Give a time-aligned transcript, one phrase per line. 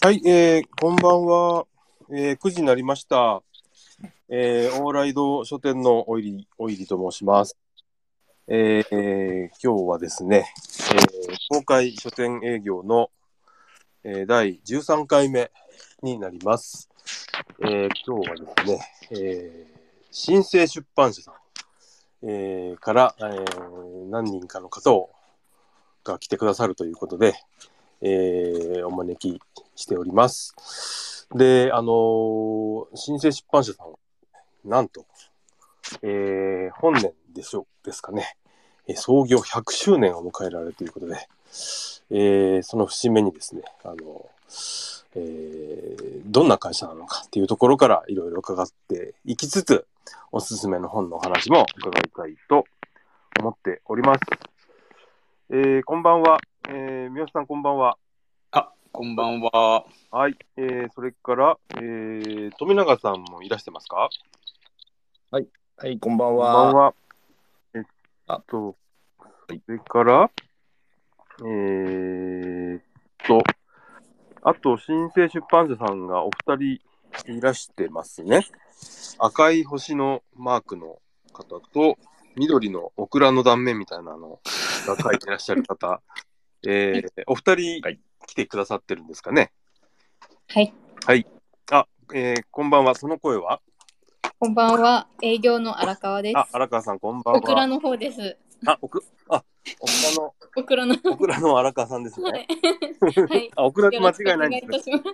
[0.00, 1.66] はい、えー、こんばんは。
[2.08, 3.42] えー、9時になりました。
[4.28, 7.56] えー、オーライド書店のおいり、おいりと申します。
[8.46, 10.54] えー今日はですね、
[10.94, 13.10] えー、公開書店営業の、
[14.04, 15.50] えー第13回目
[16.04, 16.88] になります。
[17.58, 18.80] えー今日はですね、
[19.10, 19.80] えー、
[20.12, 21.34] 新生出版社さん、
[22.22, 25.10] えーから、えー何人かの方を
[26.04, 27.34] が来てくださるということで、
[28.00, 29.40] えーお招き
[29.78, 31.28] しております。
[31.34, 35.06] で、あのー新生出版社さん、なんと、
[36.02, 38.36] えー本年でしょう、ですかね、
[38.88, 41.16] えー創業100周年を迎えられるということで、
[42.10, 44.28] えーその節目にですね、あの
[45.14, 49.86] えーどんな会社なのかっていうところからいろいろ伺っていきつつ、
[50.32, 52.64] おすすめの本のお話も伺いたいと
[53.38, 54.20] 思っております。
[55.50, 56.38] えーこんばんは。
[56.68, 57.96] えー、三好さんこんばんは。
[58.88, 59.84] あ、こんばんは。
[60.10, 60.36] はい。
[60.56, 64.08] えー、それから、えー、富永さんもいらしてますか？
[65.30, 66.72] はい、こんばんこんばは。
[66.72, 66.94] んは。
[67.74, 67.82] えっ
[68.26, 68.76] あと、
[69.48, 70.30] はいそれから、
[71.40, 72.82] えーっ
[73.26, 73.42] と、
[74.42, 76.80] あと、新生出版社さんがお二
[77.26, 78.46] 人いらしてますね。
[79.18, 80.98] 赤い星のマークの
[81.32, 81.96] 方と、
[82.36, 84.40] 緑のオクラの断面みたいなの
[84.86, 86.00] が書いてらっしゃる方、
[86.66, 89.52] えー、お二人はい来てくださってるんですかね？
[90.48, 90.60] は
[91.14, 91.26] い、
[91.70, 92.94] あ、えー、こんばんは。
[92.94, 93.60] その声は？
[94.38, 95.08] こんばんは。
[95.22, 96.38] 営業の荒川です。
[96.38, 97.40] あ、荒川さん、こんばんは。
[97.40, 98.36] オクラの方です。
[98.66, 99.44] あ、オク、あ、
[99.80, 100.96] オクラの、オクラの。
[101.12, 102.46] オクラの荒川さんですはね。
[102.48, 103.20] い。
[103.20, 103.50] はい。
[103.56, 104.78] あ、オクラって間違いないんですね。
[104.78, 105.04] たします。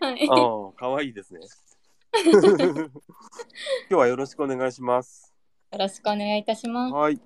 [0.00, 0.28] はい。
[0.30, 1.40] ああ、かわいいですね。
[2.30, 2.90] 今
[3.88, 5.32] 日はよろしくお願いします。
[5.72, 6.92] よろしくお願いいたします。
[6.94, 7.20] はい。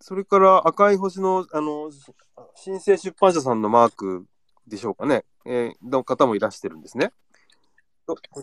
[0.00, 1.90] それから赤い星の、あの、
[2.54, 4.26] 新生出版社さんのマーク
[4.68, 5.24] でしょうかね。
[5.44, 7.12] えー、の方もいらしてるんですね。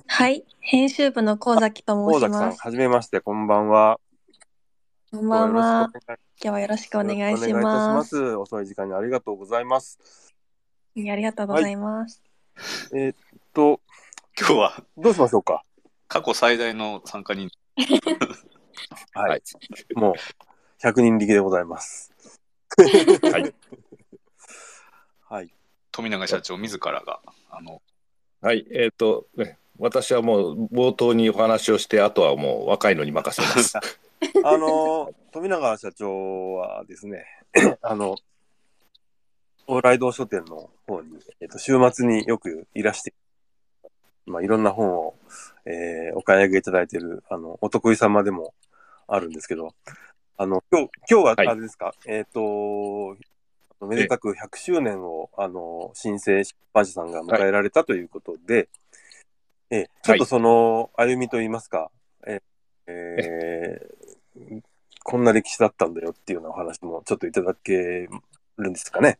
[0.07, 2.61] はい、編集部の神崎と申します。
[2.61, 3.99] はじめまして、こんばんは。
[5.11, 5.89] こんばんは。
[6.07, 7.93] 今日はよろしくお願いしよろしくお願いいたしま。
[7.95, 8.35] ますす。
[8.35, 9.99] 遅い時間にありがとうございます。
[10.95, 12.23] はいありがとうございます。
[12.93, 13.15] えーっ
[13.53, 13.81] と、
[14.39, 15.63] 今日はどうしましょうか？
[16.07, 17.49] 過去最大の参加人。
[19.13, 19.29] はい。
[19.29, 19.41] はい
[19.95, 20.15] もう、
[20.81, 22.13] 100人力でございます。
[22.77, 23.53] はい。
[25.27, 25.53] はい。
[25.95, 27.81] 富永社長自らが、あの、
[28.41, 33.77] はい、えっ、と、ね、私はもう冒頭にお話をして、あとはもう若いのに任せます。
[34.43, 37.25] あの、富永社長はですね、
[37.81, 38.17] あの、
[39.67, 43.13] 往来堂書店の方に、えっと、週末によくいらして、
[44.25, 45.15] まあ、いろんな本を、
[45.63, 48.53] えーお買い上げいただいている、あの、お得意様でも
[49.07, 49.73] あるんですけど、
[50.35, 53.15] あの、今日、今日は、はいあれですか、えっ、と、
[53.85, 58.69] めでたく100周年を、あの、新生出版社さんが迎えられたということで、
[59.69, 61.89] えーちょっとその歩みといいますか、
[62.27, 62.41] えー
[62.87, 64.61] えー
[65.07, 68.07] こんな歴史だったんだよっていうようなお話もちょっといただけ
[68.57, 69.19] るんですかね。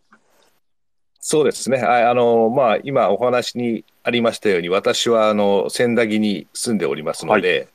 [1.19, 1.77] そうですね。
[1.77, 7.74] はい、あの、まあ、今お話にありましたように、私はあの千駄木に住んでおりますので、えー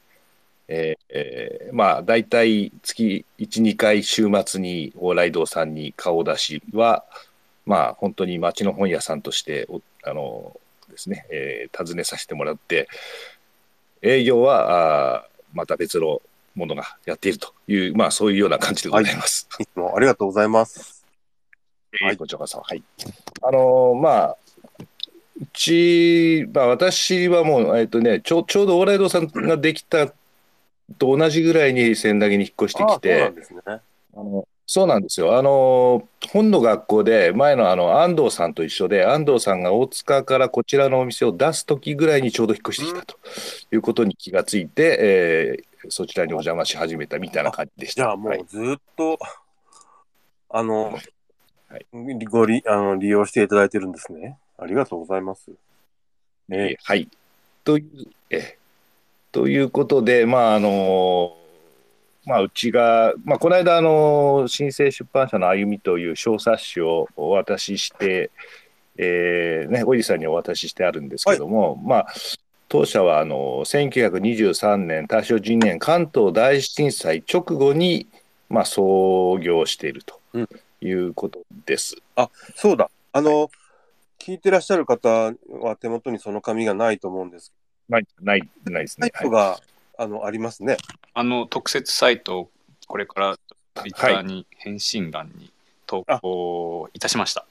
[0.71, 7.05] えーまあ、大体月1、2回週末に往来堂さんに顔出しは、
[7.67, 10.59] まあ、本当に町の本屋さんとして、おあの
[10.89, 12.89] ですね、えー訪ねさせてもらって、
[14.03, 16.23] 営業は、あーまた別の
[16.55, 19.49] ものがやっているという、まあ、そういうような感じでございます。
[19.59, 21.05] いつもありがとうございます。
[22.01, 22.61] はい、こちらこそ。
[22.61, 22.83] はい。
[23.43, 24.37] あのーまあ、
[25.41, 30.13] うち、まあ、私はもう、えっとね、ちょちょうど往来堂さんができた
[30.99, 33.33] と同じぐらいに千駄木に引っ越してきて
[34.73, 35.37] そうなんですよ。
[35.37, 43.17] あの、本の学校で、前のあの、安藤さんと一緒で、安藤さんが大塚からこちらのお店を出す時ぐらいにちょうど引っ越してきたと
[43.73, 48.03] いうことに気がついて、えーそちらにお邪魔し始めたみたいな感じでした。
[48.03, 49.19] じゃあもはいうずっと、
[50.51, 50.93] あの、
[51.69, 51.87] はい
[52.27, 54.39] ご利あの利用していただいてるんですね。
[54.59, 55.51] ありがとうございます。
[56.51, 57.09] えーはい。
[57.65, 58.60] という、えー
[59.33, 61.37] ということで、まあ、あの
[62.27, 68.31] まあ、うちが、まあ、この間、あの新生出版社の歩みという小冊子をお渡しして、
[68.97, 72.07] えーね、おじさんにお渡ししてあるんですけども、まあ、
[72.69, 78.07] 当社はあの1923年大正12年関東大震災直後に、
[78.49, 80.49] まあ、創業しているとうん
[80.83, 81.97] いうことです。
[82.55, 82.91] そうだ。
[83.13, 83.51] あの、
[84.19, 87.53] 聞いてらっしゃる方は手元にその紙がないと思うんです
[87.91, 89.13] ない、ない、ないですサイね。
[89.21, 89.61] トが、
[89.99, 90.77] あの、ありますね。
[91.13, 92.51] あの、特設サイトを
[92.87, 93.37] これから
[93.75, 95.53] ツイッターに返信欄に
[95.87, 97.47] 投稿いたしました。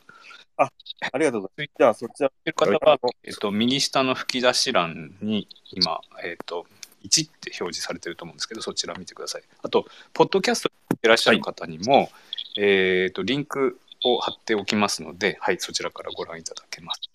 [0.57, 1.77] ありがとうございます。
[1.77, 2.29] じゃあ、そちら。
[2.29, 6.65] てる方は、えっと、右下の吹き出し欄に今、えっと、
[7.03, 9.43] 1って表示されてると思うんですけど、そちら見てください。
[9.63, 12.09] あと、ポッドキャストにいらっしゃる方にも、
[12.57, 17.08] えっと、リンクを貼っておきますので、はい、そちらからご覧いただけます。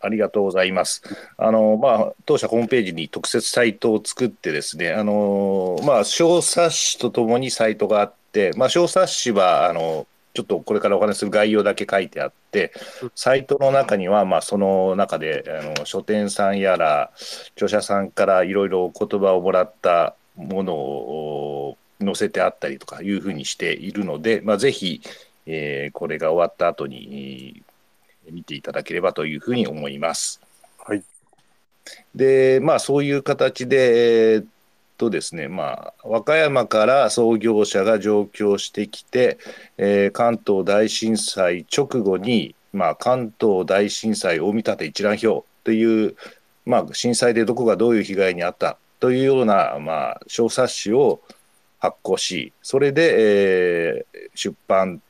[0.00, 0.08] はい。
[0.08, 1.02] ありがとうございます。
[1.38, 12.72] あの、まあ、当社ホームページに特設サイトを作ってですね、あの、まあ、小冊子とともにサイトがあって、まあ、小冊子は、あの、ちょっとこれからお話しする概要だけ書いてあって、
[13.14, 17.10] サイトの中には、まあ、その中で、あの書店さんやら、
[17.54, 25.00] 著者さんからいろいろ言葉をもらったものを載せてあったりとかいうふうにしているので、まあ、ぜひ、
[25.46, 27.65] えーこれが終わった後に、えー
[28.30, 30.40] 見ていただければというふうに思います。
[30.78, 31.02] はい。
[32.14, 34.46] で、まあ、そういう形で、えーっ
[34.98, 39.38] とですね、まあ、和歌山から創業者が上京してきて、
[39.78, 46.16] えー関東大震災直後に、まあ、関東大震災大見立て一覧表という、
[46.64, 51.20] まあ、震災でどこがどういう被害に遭ったというような、まあ、小冊子を
[51.78, 55.00] 発行し、それで、えー出版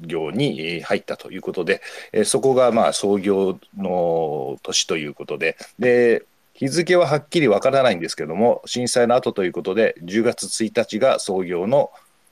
[0.00, 1.82] 業にえー入ったということで、
[2.12, 6.24] えーそこがまあ創業の年ということで、で
[6.54, 11.90] 日付ははっきりわからないんですけども、震災の後ということで、10月1日が創業の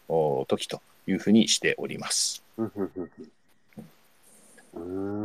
[0.08, 2.42] お時というふうにしております。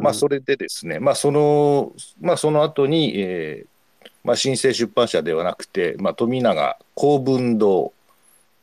[0.02, 1.92] まあ、それでですね、まあ、その、
[2.22, 7.92] まあ、その後に、えーまあ、新生出版社ではなくて、まあ、富永公文堂、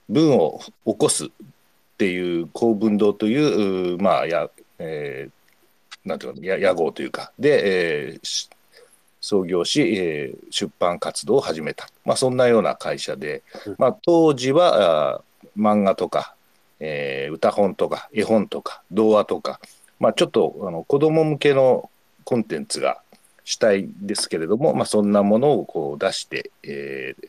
[0.08, 1.28] 文を起こす
[2.00, 4.48] っていう公文堂という、まあ、や、
[4.78, 8.48] えーなんていうの、や屋号というか、で、えーし
[9.20, 11.90] 創業し、えー出版活動を始めた。
[12.06, 15.20] まあ、そんなような会社でうん、まあ、当時は、
[15.58, 16.34] 漫画とか、
[16.78, 19.60] えー歌本とか、絵本とか、童話とか、
[19.98, 21.90] まあ、ちょっとあの子供向けの
[22.24, 23.02] コンテンツが
[23.44, 27.28] 主体ですけれども、まあ、そんなものをこう出して、えー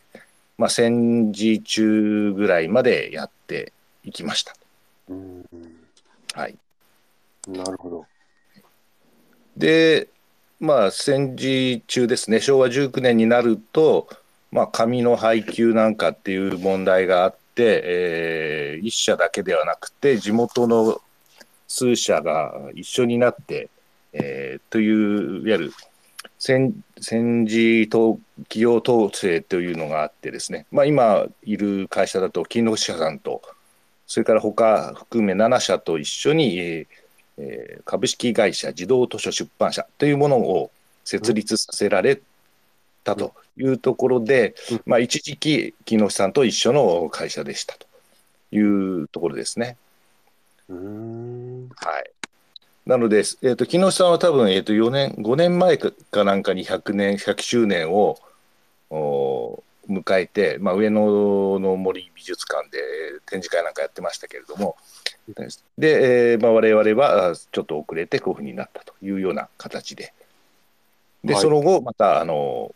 [0.57, 3.73] まあ、戦時中ぐらいまでやって
[4.05, 4.55] いきました。
[5.09, 5.45] うん
[6.33, 6.57] はい、
[7.47, 8.05] なるほど。
[9.57, 10.07] で、
[10.59, 14.07] まあ、戦時中ですね、昭和19年になると、
[14.51, 21.01] まあ、紙の配給なんかっていう問題があって、えー一社だけではなくて、地元の
[21.67, 23.69] 数社が一緒になって、
[24.13, 25.73] えーという、いわゆる
[26.39, 33.41] 戦戦時と企業統制というのがあってですね、まあ、今いる会社だと、金の社さんと、
[34.11, 36.87] それから他含め7社と一緒に、えー
[37.37, 40.69] えー株式会社児童図書出版社というものを
[41.05, 42.19] 設立させられ
[43.05, 47.87] たというところで、うんまあ、一時期、木下さんと一緒の会社でしたと
[48.51, 49.77] いうところですね。
[50.67, 51.69] うーん。
[51.77, 52.11] はい、
[52.85, 58.19] なので、えー、と木下さんは多分、えー、と4年、5年前かかなんかに100年、100周年を
[58.89, 62.79] お迎えて、まあ、上野の森美術館で
[63.25, 64.75] 展示会なんかやってましたけれども、
[65.77, 70.13] で、えーまあ、我々はあちょっと遅れてこういうふうになったというような形で、
[71.23, 71.41] ではい。
[71.41, 72.73] その後、またあの、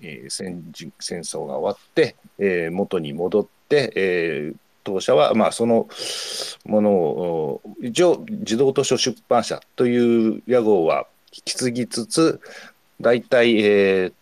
[0.00, 5.86] えー戦時戦争が終わって、えー元に戻って、えー当社は、まあ、その
[6.64, 12.40] ものをお一応児童図書出版社という屋号は引き継ぎつつ
[13.00, 14.12] 大体、えー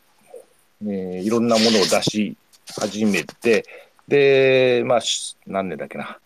[0.82, 2.36] えーいろんなものを出し
[2.78, 3.64] 始めて
[4.08, 5.00] で、まあ、
[5.46, 6.18] 何年だっけな。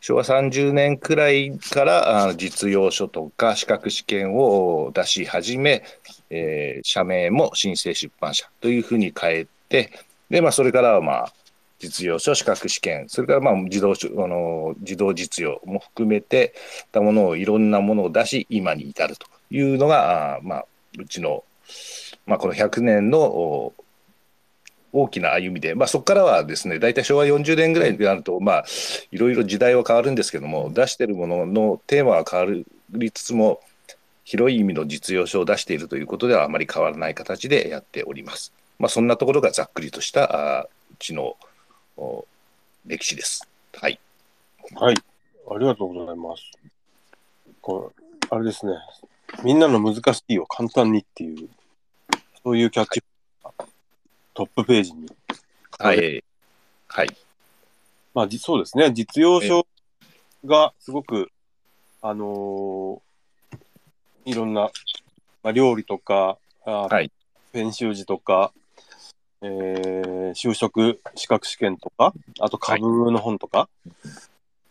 [0.00, 5.84] 昭和30年くらいからあ実用書とか資格試験を出し始め、
[6.30, 9.92] えー社名も新生出版社というふうに変えて
[10.30, 11.32] で、まあ、それからはまあ
[11.78, 13.96] 実用書資格試験それからまあ自動あ
[14.26, 16.54] の自動実用も含めて
[16.92, 20.64] たものをいろんなものを出し今に至るというのがあまあ
[20.98, 21.44] うちの、
[22.26, 23.72] まあ、この100年の
[24.92, 28.64] 大きな歩みで、まあ、そこからはですね大体昭和40年ぐらいになると、まあ、
[29.10, 33.60] いろいろ時代は変わるんですけども出しているもののテーマは変わりつつも
[34.24, 38.52] 広い意味の実用書を出しているということではあまり変わらない形でやっております。
[38.78, 41.36] まあ、そんなところがざっくりとしたあうちの
[42.86, 43.48] 歴史です。
[43.74, 43.98] はい。
[44.74, 44.96] はい。
[45.50, 46.42] ありがとうございます。
[47.60, 48.72] これ、あれですね。
[49.44, 51.48] みんなの難しいを簡単にっていう、
[52.44, 53.02] そういうキャッチ
[54.34, 55.08] トップページに。
[55.78, 56.24] はい。
[56.88, 57.16] はい。
[58.14, 58.92] まあ、じそうですね。
[58.92, 59.66] 実用書
[60.44, 61.30] がすごく、
[62.00, 63.00] あのー
[64.24, 64.70] いろんな、
[65.42, 67.10] まあ、料理とか、あはい
[67.52, 68.52] 編集時とか、
[69.42, 73.68] えー就職資格試験とか、あと株の本とか、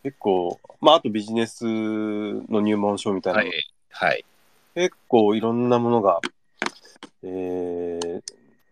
[0.04, 3.52] 結構、まあ、あとビジネスの入門書みたいな、はい。
[3.92, 4.26] はい。
[4.74, 6.22] 結構いろんなものが、
[7.24, 8.22] えー、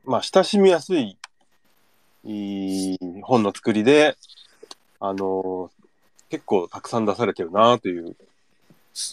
[0.06, 1.18] まあ、親しみやすい
[2.24, 4.18] いい本の作りで、
[5.00, 5.72] あの
[6.30, 8.16] 結構たくさん出されてるなという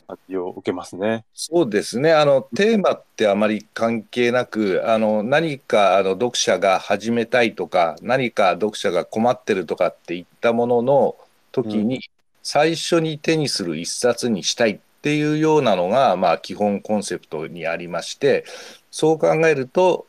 [0.06, 1.24] 感じを受けますね。
[1.34, 2.12] そうですね。
[2.12, 11.16] あの、テーマってあまり関係なく、あの、何か、あの、読者が始めたいとか、何か読者が困ってるとかっていったものの
[11.52, 12.00] 時に、
[12.42, 18.44] 最初に手にする一冊にしたいっていうようなのが、まあ、基本コンセプトにありまして、
[18.96, 20.06] そう考えると、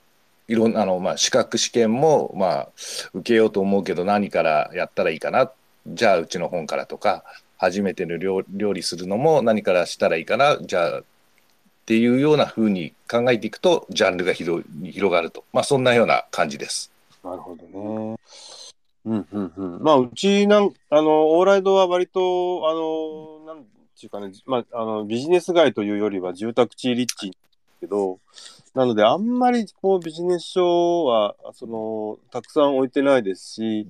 [0.48, 2.70] いろんな、あの、まあ、資格試験も、まあ、
[3.14, 5.52] 受けようと思うけど、何からやったらいいかな。
[5.86, 7.26] じゃあ、うちの本からとか、
[7.58, 10.58] 初めての料料理するのも何からしたらいいかな。
[10.62, 11.04] じゃあ、っ
[11.86, 15.44] ていうような風に考えていくと、ジャンルが広広がると。
[15.52, 16.90] まあ、そんなような感じです。
[17.26, 18.18] なるほどね。
[19.04, 19.84] うんうんうん。
[19.84, 27.34] まあ、うちなん、あの、オーライドは割と、あの、なんていうかね、まあ、あの、ビジネス街というよりは住宅地立地
[27.80, 28.20] けど、
[28.78, 33.88] なので、あんまりこうビジネス書は、その、たくさん置いてないですし、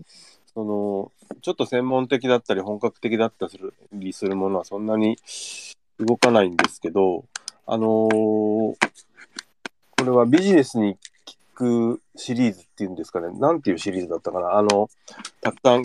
[0.53, 3.47] その、ちょっと専門的だったり、本格的だった
[3.91, 5.17] りするものはそんなに
[5.99, 7.25] 動かないんですけど、
[7.65, 8.07] あのー
[9.97, 10.99] これはビジネスに効
[11.55, 14.89] くシリーズっていうんですかね、なんていうシリーズだったかな、あの、
[15.41, 15.83] たくさん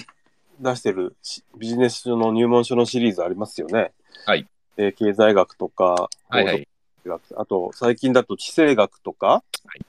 [0.61, 3.91] 出してるしビジネス書の入門書のシリーズありますよね。
[4.27, 4.47] はい。
[4.77, 6.69] えー経済学とか、はいはい。
[7.09, 9.43] 学あと最近だと地政学とか、は
[9.75, 9.85] い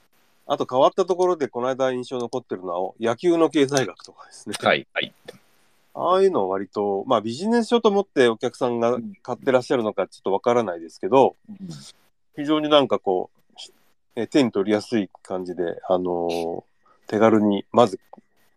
[0.46, 4.54] あと変わったところでこの間印象残ってるのは野球の経済学とかですね。
[4.60, 4.86] はい。
[4.92, 5.12] はい。
[5.94, 11.36] ああいうのは割と、まあビジネス書と思ってお客さんが買ってらっしゃるのかちょっとわからないですけど、
[12.36, 13.60] 非常になんかこう、
[14.16, 16.62] え手に取りやすい感じで、あのー
[17.06, 18.00] 手軽に、まず、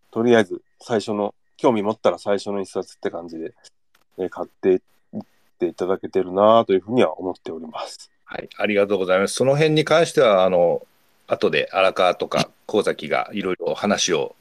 [0.09, 3.53] とりあえず最初の、興味持ったら最初の一冊って感じで、
[4.17, 4.79] えー買っていっ
[5.59, 8.09] ていただけてるなというふうには思っております。
[8.29, 8.49] はい。
[8.57, 9.35] ありがとうございます。
[9.35, 10.85] その辺に関しては、あの、
[11.27, 14.35] 後で荒川とか神崎がいろいろ話を、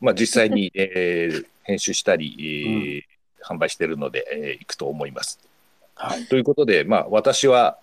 [0.00, 5.40] まあ、実際に、 えー編集したり、えー販売しているので、えーいくと思います。
[5.96, 6.26] はい。
[6.26, 7.78] ということで、まあ、私は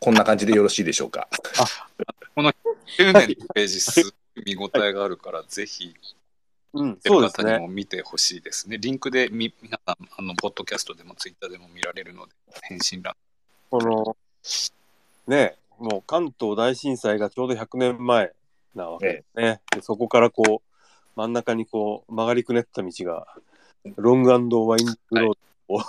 [0.00, 1.28] こんな感じでよろしいでしょうか。
[2.34, 4.12] 9年のページすごい
[4.44, 5.94] 見応えがあるから、 ぜひ
[6.72, 7.52] うん、見てるそうですね。
[7.52, 8.78] 方にも見てほしいですね。
[8.78, 13.14] リンクでみ皆さん、あの、ポッドキャストでもツイッターでも見られるので、返信欄。
[13.70, 14.16] この、
[15.26, 18.32] ね、もう関東大震災がちょうど100年前
[18.74, 19.60] なわけですね。
[19.74, 20.74] でそこからこう、
[21.16, 23.26] 真ん中にこう、曲がりくねった道が、
[23.96, 25.36] ロングワインドロー
[25.68, 25.78] ドを。
[25.78, 25.84] は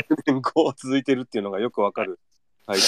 [0.00, 0.04] い。
[0.04, 2.18] 100 年こう続いてるっていうのがよくわかる
[2.66, 2.82] タイト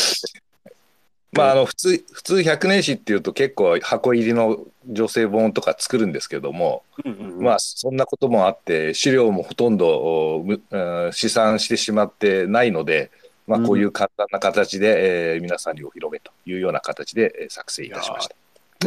[1.33, 6.85] まあ、あの、普通、普通100年史っていうと結構箱入りの女性本とか作るんですけども。
[7.05, 13.11] うんうんうんまあ、そんなこともあって、資料もほとんどうん試算してしまってないので、
[13.47, 18.37] まあ、こういう簡単な形で、えー皆さんにお披露目というような形でえー作成いたしました。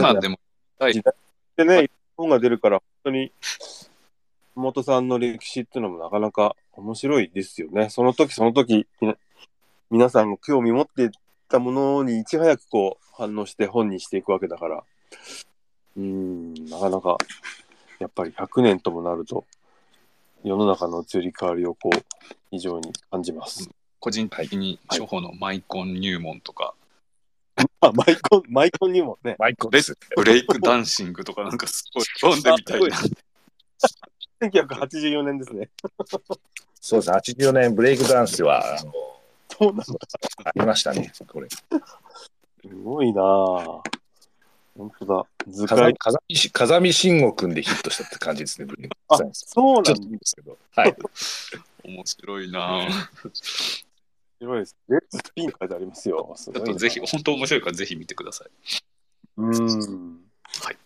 [0.01, 0.39] まあでも、
[1.55, 3.31] でね、本が出るから、本当に、
[4.55, 7.89] 本さんの歴史っていうのもなかなか面白いですよね。
[7.89, 8.87] その時その時、
[9.89, 11.09] 皆さんが興味持ってい
[11.47, 14.83] たものにいち早くこう反応して本にしていくわけだから、
[15.95, 17.17] うーん、なかなか、
[17.99, 19.45] やっぱり100年ともなると、
[20.43, 21.99] 世の中の移り変わりをこう、
[22.51, 23.69] 非常に感じます。
[23.99, 26.73] 個人的に初歩のマイコン入門とか、
[27.81, 29.97] あ、 マイコン、マイコンにもね、マイコです。
[30.15, 32.97] ブレイクダンシングとかなんかすごい読んでみたいな。
[34.41, 35.69] 1984年ですね。
[36.79, 37.11] そうです。
[37.11, 38.91] 84年ブレイクダンスは、あの、
[39.49, 39.83] そうなんだ。
[40.45, 41.11] ありましたね。
[41.27, 41.47] これ。
[41.49, 41.65] す
[42.83, 43.81] ごいなぁ。
[44.77, 45.25] 本当だ。
[45.47, 45.95] 図風解。
[45.97, 49.45] 風見し風見慎吾君でヒットしたって感じですね、ブレイクあダン、ス。
[49.47, 50.03] そうなんだちょっと。
[50.03, 50.57] いいんですけど。
[50.75, 50.95] はい。
[51.83, 53.86] 面白いなぁ
[54.39, 54.75] 白いです。
[54.87, 56.33] レッツスピン書いてありますよ。
[56.35, 58.49] すちょっとぜひ、本当面白いからぜひ見てください。
[59.37, 60.19] うーん。
[60.63, 60.77] はい。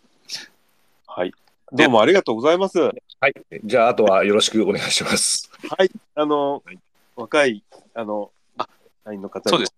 [1.08, 1.34] はい。
[1.72, 2.80] どうもありがとうございます。
[2.80, 3.34] ははい。
[3.64, 5.52] じゃあ、あとはよろしくお願いします。
[5.84, 5.92] い。
[6.16, 6.80] あの、はい
[7.16, 8.68] 若い、あの、あ
[9.06, 9.74] 社員の方にそうです。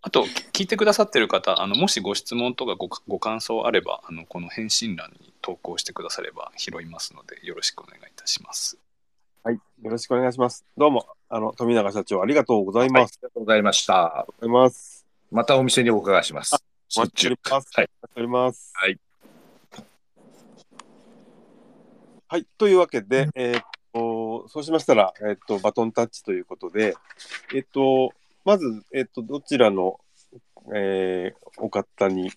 [0.00, 8.78] あと、聞いてくださってる方、あのもしご質問とかごご感想あれば、あのこの返信欄に投稿してくだされば拾いますので、よろしくお願いいたします。
[9.42, 9.54] はい。
[9.54, 10.66] よろしくお願いします。
[10.76, 12.90] どうも、あの、富永社長、ありがとうございはい。
[12.90, 13.18] あります。
[13.22, 13.94] がとうございました。
[13.94, 15.06] ありがとうございます。
[15.30, 16.62] またお店にお伺いします。
[16.96, 17.70] お待ちしております。
[17.74, 17.90] はい。
[18.16, 18.72] おります。
[18.74, 18.98] はい。
[22.28, 22.46] はい。
[22.58, 26.94] というわけで、えーっと、そうしましたら、えーっと、バトンタッチということで、
[27.54, 28.12] えーっと、
[28.44, 29.98] まず、えーっと、どちらの、
[30.74, 32.30] えーお方に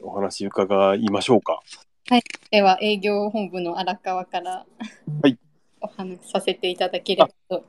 [0.00, 1.60] お話伺いましょうか。
[2.50, 4.66] では営業本部の荒川から。
[5.80, 7.64] お話しさせていただければと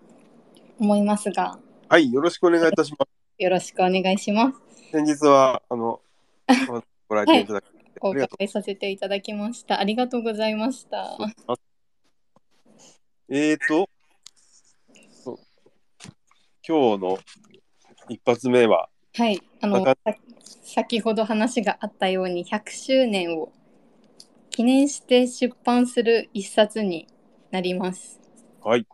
[0.79, 3.09] 思いますが、はい、よろしくお願いいたします。
[3.41, 4.59] よろしくお願いします。
[4.91, 6.01] 先日は、あの、
[7.07, 7.65] ご来店いただき、
[8.01, 9.79] おありがとう伺いさせていただきました。
[9.79, 11.17] ありがとうございました。
[13.29, 13.89] えーと、
[16.67, 17.17] 今日の
[18.09, 19.85] 一発目は、はい、あの
[20.63, 23.51] 先ほど話があったように100周年を
[24.49, 27.07] 記念して出版する一冊に
[27.51, 28.20] なります。
[28.63, 28.88] はい、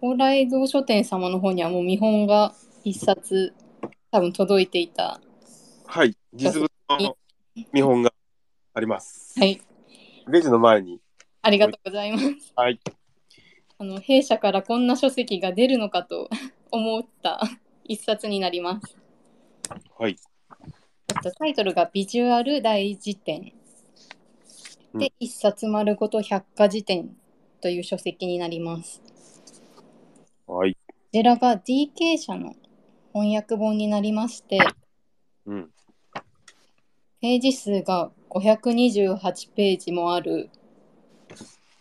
[0.00, 3.54] 蓬莱堂書店様の方にはもう見本が一冊
[4.12, 5.20] 多分届いていた。
[5.86, 6.70] はい、実物
[7.00, 7.16] の
[7.72, 8.12] 見本が
[8.72, 9.38] あります。
[9.38, 9.60] はい、
[10.28, 11.00] レジの前に、
[11.42, 12.52] ありがとうございます。
[12.54, 12.80] はい、
[13.78, 16.30] あの弊社からこんな書籍が出るのかと
[16.70, 17.40] 思った
[17.84, 18.96] 一冊になります。
[19.98, 20.16] はい、
[21.08, 23.65] えっとタイトルが「ビジュアル大辞典」うん
[24.98, 27.16] で、一冊丸ごと百科事典
[27.60, 29.02] という書籍になります。
[30.46, 32.54] はい、こちらが DK 社の
[33.12, 34.58] 翻訳本になりまして、
[35.46, 35.70] うん、
[37.20, 40.50] ページ数が528ページもある、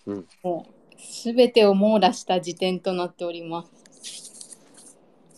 [0.06, 4.58] うんもうすべてを網羅した辞典となっております。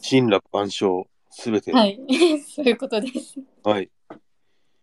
[0.10, 1.74] 神羅万象、すべて。
[1.74, 2.00] はい、
[2.48, 3.36] そういうことです。
[3.64, 3.90] はい、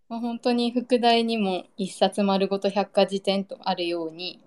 [0.08, 4.38] まあ、本当に副題にも一冊丸ごと百科事典とあるように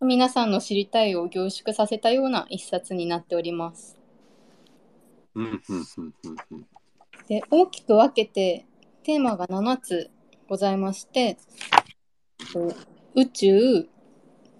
[0.00, 3.98] 皆さんの知りたいを凝縮させたような一冊になっております。
[7.28, 8.66] で大きく分けて
[9.02, 10.10] テーマが7つ
[10.48, 11.38] ございまして
[12.52, 12.72] と
[13.14, 13.88] 宇宙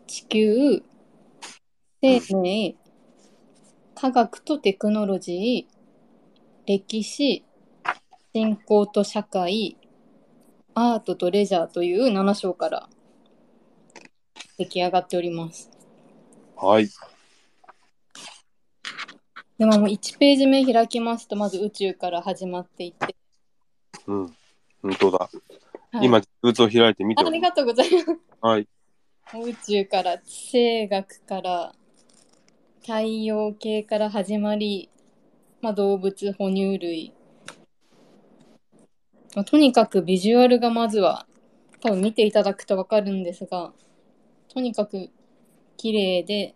[0.07, 0.83] 地球
[2.01, 2.77] 生命
[3.95, 5.75] 科学とテクノロジー
[6.67, 7.45] 歴史
[8.35, 9.77] 信仰と社会
[10.75, 12.89] アートとレジャーという7章から
[14.59, 15.71] 出来上がっております。
[16.57, 16.89] はい、
[19.59, 23.15] でももう1ページ目開きますとまず宇宙から始まっていって、
[24.07, 24.35] うん、
[24.83, 25.19] 本当だ。
[25.19, 26.07] はい。
[26.07, 28.21] 今、実物を開いてみてあありがとうございます。
[28.41, 28.69] はい、
[29.33, 31.75] 宇宙から地政学から
[32.81, 34.91] 太陽系から始まり、
[35.61, 37.15] まあ、動物哺乳類、
[39.35, 41.27] まあ、とにかくビジュアルがまずは
[41.81, 43.73] 多分見ていただくと分かるんですが
[44.49, 45.11] とにかく
[45.77, 46.55] 綺麗で、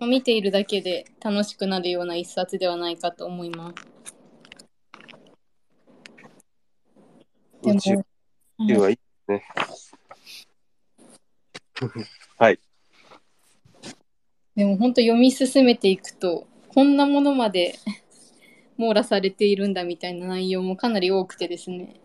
[0.00, 3.96] まあ、見ているだけで楽しくなるような一冊ではないかと思います。
[7.62, 7.80] でも宇
[8.68, 9.42] 宙はいいね。
[12.38, 12.58] はい、
[14.54, 17.78] でも本当読み進めていくとこんなものまで
[18.78, 22.00] 網羅されているんだみたいな内容もかなり多くてですね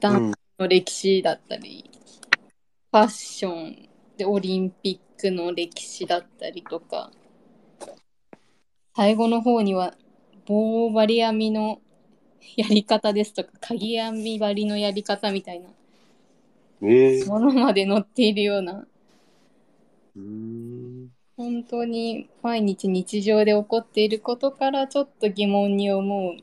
[0.00, 1.90] ダンスの歴史だったり、
[2.90, 7.10] ファッションでオリンピックの歴史だったりとか
[8.96, 9.94] 最後の方には
[10.46, 11.80] 棒針編みの
[12.56, 15.70] やり方ですとか鍵編み針のやり方みたいな
[16.82, 18.86] ええものまで載っているような
[20.16, 26.36] うーん、本当に毎日日常で起こっていることからちょっと疑問に思う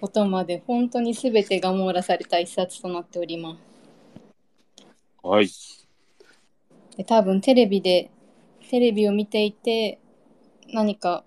[0.00, 3.60] ことまで本当に全てが網羅された一冊となっております。
[5.22, 5.48] はい、
[6.96, 8.10] で多分テレビで
[8.70, 9.98] テレビを見ていて
[10.72, 11.24] 何か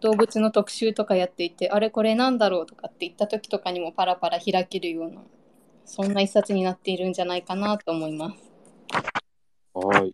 [0.00, 5.22] 動物の特集とかやっていてあれこれなんだろうとかって言った時とかにもパラパラ開けるような
[5.84, 8.46] そんな一冊になっているんじゃないかなと思います。
[9.72, 10.12] はい。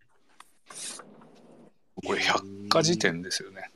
[2.05, 3.72] これ百科事典ですよね。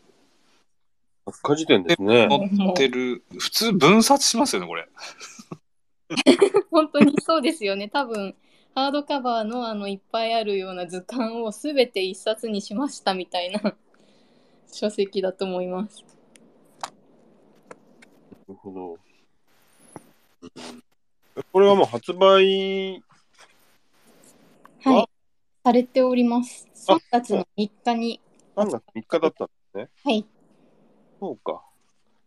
[1.27, 2.29] 百科事典ですね。
[2.57, 4.89] 載ってる、普通分冊しますよね、これ。
[6.71, 7.89] 本当にそうですよね。
[7.89, 8.37] 多分
[8.77, 13.75] ハードカバーのあのいっぱいあるような図鑑をすべて一冊にしましたみたいな
[14.71, 16.05] 書籍だと思います。
[18.31, 18.99] なるほど。
[21.53, 23.03] これはもう発売、
[24.85, 25.09] あはい。
[25.65, 26.69] されております。
[26.87, 28.21] あ3月の3日に。
[28.55, 29.89] 3月3日だったんですね。
[30.05, 30.27] はい。
[31.21, 31.63] そうか。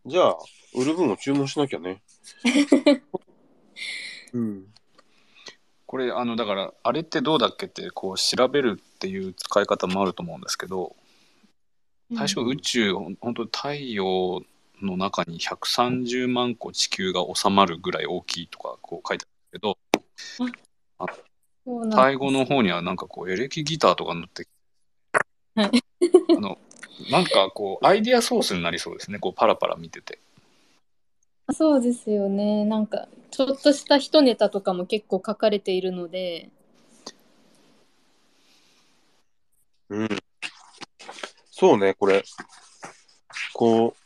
[0.06, 0.38] じゃあ、
[0.74, 2.02] 売る分を注文しなきゃね。
[4.32, 4.66] うん。
[5.86, 10.96] これ、あの、だから、あれってどうだっけって、こう、調べるっていう使い方もあると思うんですけど、
[12.16, 14.42] 最初宇宙、ほん本当太陽
[14.80, 19.76] の中に130万個地球が収まるぐらい大きいとか、こう書いてあるん
[20.12, 20.58] ですけど、
[21.64, 24.48] そうなん最後の方にはなんかこうエレキギターとか塗って
[25.54, 25.82] はい
[26.36, 26.58] あの
[27.10, 30.18] なんかこうアイディアソースになりそうですねこうパラパラ見てて
[31.52, 32.64] そうですよね。
[32.64, 36.50] なんかちょっとした一ネタとかも結構書かれているので、
[39.88, 40.08] うん。
[41.50, 42.22] そうね、これ。
[43.52, 43.96] こう、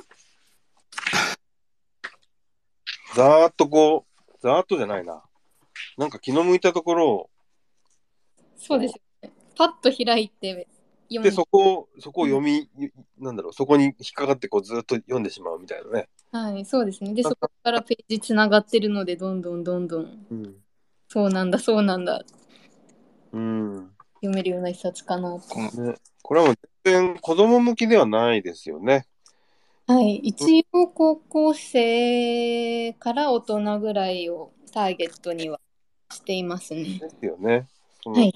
[3.14, 5.22] ざーっとこう、ざーっとじゃないな。
[5.98, 7.30] なんか気の向いたところを、
[8.56, 9.34] そうですよね。
[9.56, 10.73] パッと開いて読
[11.22, 11.34] で、む。
[11.34, 12.68] そこを、そこを読み、
[13.18, 16.08] なんだろう、そこに引っかかってこうずっと読んでしまうみたいなね。
[16.32, 17.14] はい、そうですね。
[17.14, 20.54] で、そこからページつながってるので、どんどんどんどん、うん。
[21.08, 22.24] そうなんだ、そうなんだ、
[23.32, 23.90] うん。
[24.16, 25.82] 読めるような一冊かなと。
[25.82, 29.06] ね、これはもう全然子供向きではないですよね。
[29.86, 35.60] はい、一応高校生から大人ぐらいをターゲットには
[36.10, 36.84] していますね。
[36.84, 37.68] ですよね。
[38.06, 38.32] はい、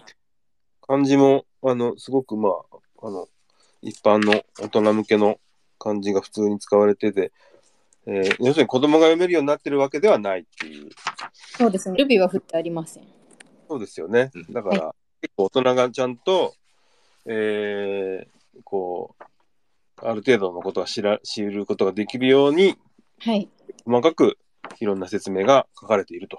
[0.88, 3.28] 漢字も、あの、すごくまあ、あの、
[3.82, 5.38] 一般の大人向けの
[5.78, 7.30] 漢字が普通に使われてて、
[8.06, 10.88] えー要するに子供が読めるようになってるわけではないっていう。
[11.58, 11.98] そうですね。
[11.98, 13.04] ルビーは振ってありません。
[13.68, 14.52] そうですよねうん。
[14.52, 16.54] だから、結構大人がちゃんと、
[17.26, 19.24] えーこう、
[20.00, 22.78] ある程度のことは知ら知ることができるように、
[23.20, 23.48] はい、
[23.84, 24.38] 細かく
[24.80, 26.38] いろんな説明が書かれていると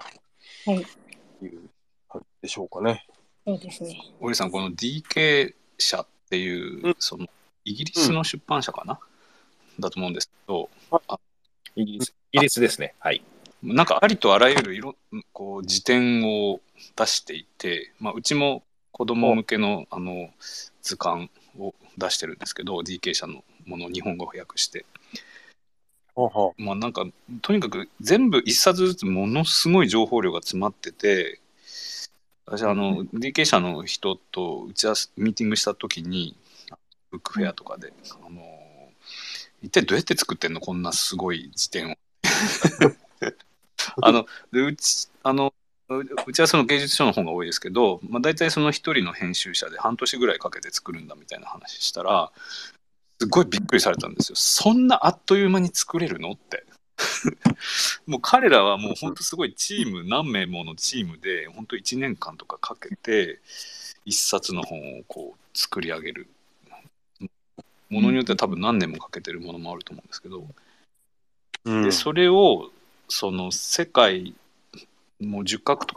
[0.66, 1.70] はい、いう
[2.08, 3.06] 感じでしょうかね。
[3.46, 3.98] そうですね。
[4.20, 7.26] 堀さん、この DK 社っていう、うんその
[7.64, 8.98] イギリスの出版社かな、
[9.78, 10.70] だと思うんですけど、
[11.76, 12.94] イギリスイギリスですね。
[13.00, 13.22] はい。
[13.62, 14.96] なんかありとあらゆる色
[15.32, 16.60] こう辞典を
[16.96, 20.30] 出していて、まあ、うちも子供向けのあの
[20.82, 24.86] 図鑑を出してるんですけど DK 社のものを日本語訳して、
[26.56, 27.04] まあ、なんか
[27.42, 31.40] とにかく全部一冊ずつものすごい情報量が詰まってて
[32.50, 36.36] 私あの DK 社の人と打ち合わせミーティングした時に
[37.12, 37.92] ブックフェアとかで、
[38.26, 38.40] あの
[39.62, 40.60] 一体どうやって作ってんの？
[40.60, 41.94] こんなすごい辞典を。
[44.02, 45.54] あのでうちあの
[45.88, 52.32] ううちはその芸術書の本が多いですけど、まあ、大体その一人の編集者で半年ぐらいかけて作るんだみたいな話したら
[53.20, 54.36] すごいびっくりされたんですよ。
[54.36, 56.32] そんなあっという間に作れるの？
[56.32, 56.64] って。
[58.06, 63.40] もう彼らはもう本当すごいチーム何名ものチームで本当1年間とかかけて
[64.04, 66.28] 一冊の本をこう作り上げる。
[67.88, 70.46] ものによっては多分何年もかけてるものもあると思うんですけど、
[71.64, 71.82] うん。
[71.82, 72.70] でそれを
[73.08, 74.32] その世界
[75.20, 75.88] もう10カ国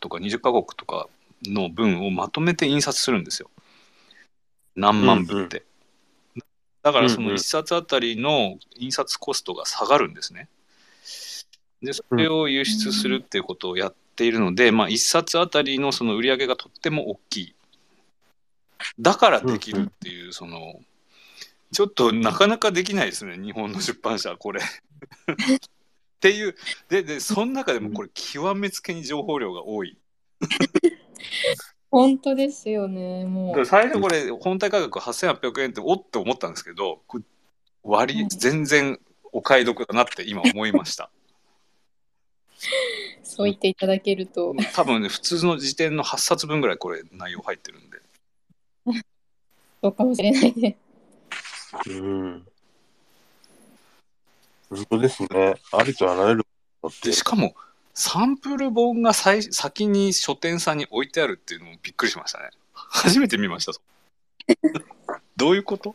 [0.00, 1.08] とか20カ国とか
[1.44, 3.50] の文をまとめて印刷するんですよ。
[4.74, 5.64] 何万部って、
[6.82, 10.48] だからその1冊あたりの印刷コストが下がるんですね。
[11.82, 17.54] でそれを輸出するっていうことをやっているので、まあ、1冊あたりのその売り上げがとっても大きい。
[18.98, 20.80] だからできるっていうその
[21.72, 24.60] ちょっとなかなかできないですね日本の出版社はこれ。
[24.62, 24.64] っ
[26.20, 26.54] ていう
[26.88, 29.98] ででその中でもこれ極めつけに情報量が多い。
[31.92, 33.26] 本当ですよね。
[33.26, 33.66] もう。
[33.66, 37.02] 最初これ本体価格8800円っておって思ったんですけど
[37.82, 38.98] 割うん全然
[39.30, 41.10] お買い得だなって今思いました。
[43.22, 44.54] そう言っていただけると。
[44.74, 48.00] 多分ね普通の辞典の8冊分ぐらいこれ内容入ってるんで。
[49.82, 50.78] そうかもしれないね。
[51.88, 52.46] うん。
[54.70, 55.56] 本当ですね。
[55.72, 56.46] ありとあらゆる
[57.02, 57.54] でしかも
[57.94, 62.50] サンプル本が最先に書店さんに置いてあるっていうのもびっくりしましたね。
[62.74, 63.72] 初めて見ました。
[65.36, 65.94] どういうこと？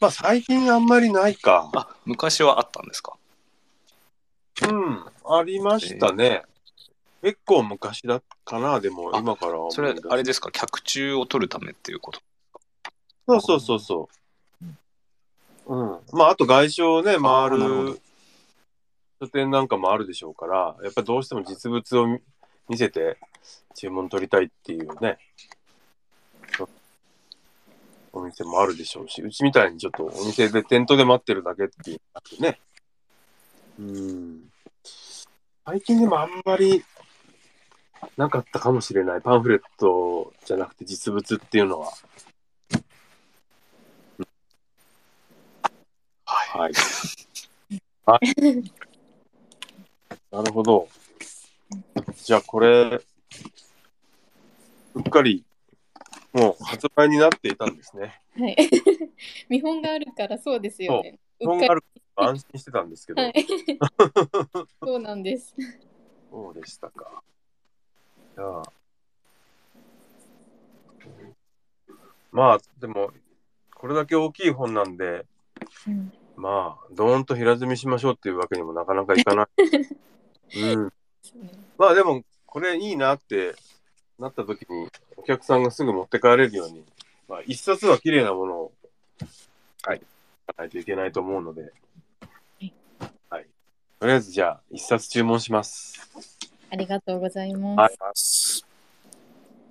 [0.00, 1.70] まあ最近あんまりないか。
[1.74, 3.14] あ昔はあったんですか？
[4.62, 5.04] うん。
[5.24, 6.42] ありましたね。
[7.22, 10.50] 結構昔だかな、でもあ今から思い出すそれあれですか？
[10.50, 12.20] 客中を取るためっていうこと？
[13.28, 14.08] そうそうそうそ
[15.68, 15.74] う。
[15.76, 16.00] うん。
[16.12, 18.00] まああと外商をね、回あーなるほどる
[19.22, 22.18] 書店なんかもあるでしょうから、やっぱりどうしても実物を見
[22.68, 23.18] 見せて
[23.74, 25.18] 注文取りたいっていうね。
[28.12, 32.00] お店もあるでしょうし、うちみたいにちょっとお店で店頭で待ってるだけってい
[32.38, 32.60] うね。
[33.78, 34.40] うん。
[35.64, 36.84] 最近でもあんまり
[38.16, 39.22] なかったかもしれない。
[39.22, 41.92] パンフレットじゃなくて実物っていうのは。
[46.26, 46.72] はい。
[48.04, 48.81] はい。
[50.32, 50.88] なるほど。
[52.24, 53.02] じゃあこれ、
[54.94, 55.44] うっかり、
[56.32, 58.18] もう発売になっていたんですね。
[58.38, 58.56] はい。
[59.50, 61.18] 見本があるからそうですよね。
[61.38, 63.46] 日本があるから安心してたんですけど、はい。
[64.82, 65.54] そうなんです。
[66.30, 67.22] そうでしたか。
[68.34, 68.62] じゃあ、
[72.30, 73.12] まあ、でも、
[73.74, 75.26] これだけ大きい本なんで、
[75.86, 79.46] うんまあ、どーんと平積みしましょうっていうわけにもなかなかいかない。
[80.56, 80.92] うん。
[81.78, 83.54] まあでも、これいいなって、
[84.18, 86.84] なった時に、お客さんがすぐ持って帰れるように、
[87.28, 88.72] まあ、一冊は綺麗なものを、
[89.84, 90.02] はい。
[90.56, 91.72] ないといけないと思うので、
[92.60, 92.72] い
[93.30, 93.46] はい。
[93.98, 96.10] とりあえず、じゃあ、一冊注文します。
[96.70, 97.80] ありがとうございます。
[97.80, 98.72] ははい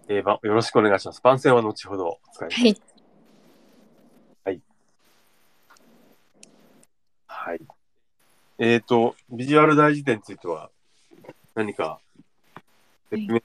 [0.08, 1.22] えーばよろしくお願いします。
[1.22, 2.62] 番宣は後ほどお使います。
[4.52, 4.62] い。
[7.28, 7.81] はい。
[8.64, 10.70] えっ、と、ビジュアル大辞典については、
[11.56, 12.00] 何か、
[13.10, 13.42] 説明、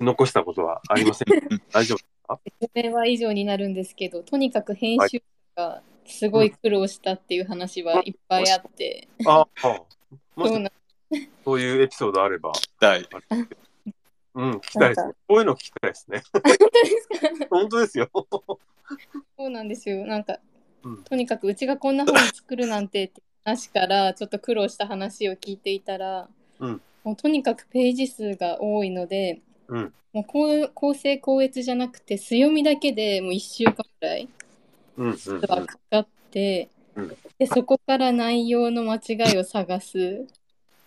[0.00, 1.48] 残したことはありませんか？
[1.74, 1.96] 大丈
[2.28, 5.20] 夫説明は以上になるんですけど、とにかく編集
[5.56, 9.82] がすごい苦労したっていう話はいっぱいあって、ああ、
[10.36, 10.70] もし
[11.44, 13.08] そういうエピソードあれば、はい。
[14.34, 15.12] うん、聞きたいですね。
[15.26, 16.22] こういうの聞きたいですね。
[16.32, 17.46] 本当ですか？
[17.50, 18.08] 本当ですよ。
[19.36, 20.06] そうなんですよ。
[20.06, 20.38] なんか、
[20.84, 26.28] うんとにかくうちがこんな本作るなんてって話からちょっと苦労した話を聞いていたら、
[26.60, 34.28] うんもうとにかくページ数が多いので、うんもうこう構成校閲じゃなくて強読みだけでもう1週間くらい
[34.96, 40.24] うん、うん、はかかって、うんでそこから内容の間違いを探す。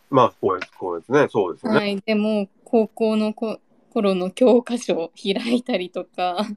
[0.10, 0.60] まあ、こう
[1.00, 1.28] です、ね。
[1.30, 1.78] そうですよね。
[1.78, 3.60] はい、でも高校のこ
[3.94, 6.48] 頃の教科書を開いたりとか、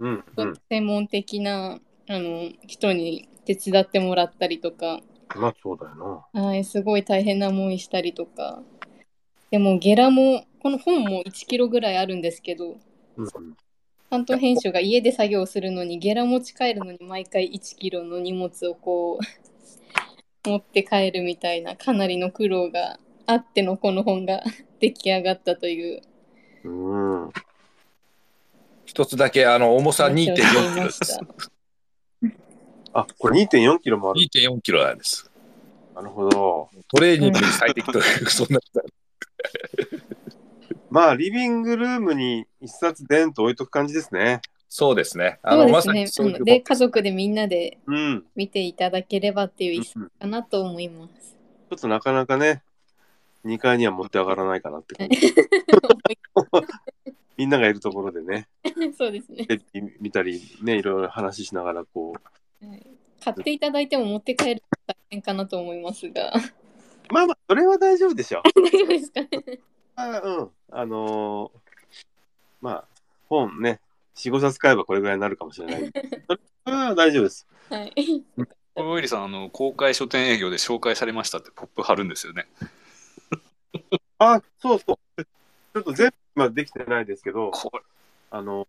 [0.00, 0.54] うん、うん。
[0.70, 5.00] 専門的なあの人に手伝ってもらったりとか、
[5.36, 6.42] まあ、そうだよな。
[6.42, 8.62] はい、すごい大変な思いしたりとか。
[9.50, 12.76] でもゲラもこの本も1キロぐらいあるんですけど
[13.16, 13.56] うん、うん。
[14.10, 19.24] 担当編集が家で作業するのにゲラ持ち帰るのに毎回1キロの荷物をこう
[20.48, 24.42] 持って帰るみたいなかなりの苦労があってのこの本が
[24.80, 26.02] 出来上がったという
[26.64, 26.68] う
[27.26, 27.30] ん。
[28.84, 31.26] 一つだけ、あの、重さ2.4話をしていキロですた。。
[32.92, 34.20] あ、これ2.4キロもある。
[34.20, 35.30] 2.4キロなんです。
[35.94, 36.68] なるほど。
[36.88, 38.60] トレーニングに最適という、 そんな。
[40.90, 44.40] まあ、リビングルームに一冊でんと置いとく感じですね。
[44.68, 45.38] そうですね。
[45.42, 48.24] あの、そうでますさねにそういで家族でみんなでうん。
[48.36, 51.36] 見ていただければっていう一うん冊かなと思います。
[51.70, 52.62] ちょっとなかなかね、
[53.44, 55.18] 2階には持って上がらないかなって感じ。
[57.36, 58.48] みんながいるところでね、
[58.96, 59.46] そうですね。
[60.00, 62.14] 見たり、ね、いろいろ話しながら、こ
[62.62, 62.86] はい
[63.22, 66.28] 買っていただいても持って帰るの大変かなと思いますが。
[66.28, 67.12] う。
[67.12, 68.42] まあまあ、それは大丈夫でしょう。
[68.62, 69.28] 大丈夫ですかね。
[69.96, 70.50] あうん。
[70.70, 71.60] あのー
[72.60, 72.84] まあ、
[73.28, 73.80] 本ね、
[74.16, 75.92] 4、5冊買えばこれぐらいになるかもしれない。
[76.64, 77.46] それは大丈夫です。
[77.70, 77.92] はい。
[78.76, 82.46] ウィリさん、あの、公開書店営業で紹介されましたってポップ貼るんですよね。
[84.18, 85.22] あ、そうそう。
[85.22, 87.52] ちょっと全部までできてないですけど、
[88.30, 88.68] あの、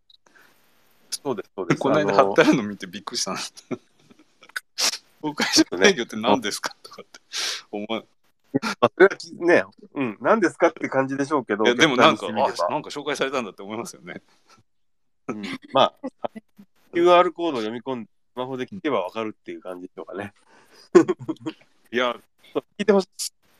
[1.24, 1.80] そうです、そうです。
[1.80, 3.40] この間貼ってあるの見てびっくりしたな。
[5.22, 7.20] 公開書店営業って何ですかとかって
[7.72, 8.08] 思う。
[8.52, 14.22] まあ、それはきね、うん、何ですかって感じでしょうけど、いやでもなんか、あ、なんか紹介されたんだって思いますよね。
[15.28, 16.10] うんまあ、
[16.94, 20.34] QR コードを読み込んで、スマホで聞けばわかるっていう感じでしょうかね。
[21.92, 22.16] いや、
[22.80, 23.10] 聞いてほしい、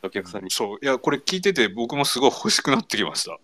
[0.02, 0.52] お客さんに。
[0.52, 0.80] そう。
[0.82, 3.38] いや、これ聞いてて僕もすごい欲しくなってきました。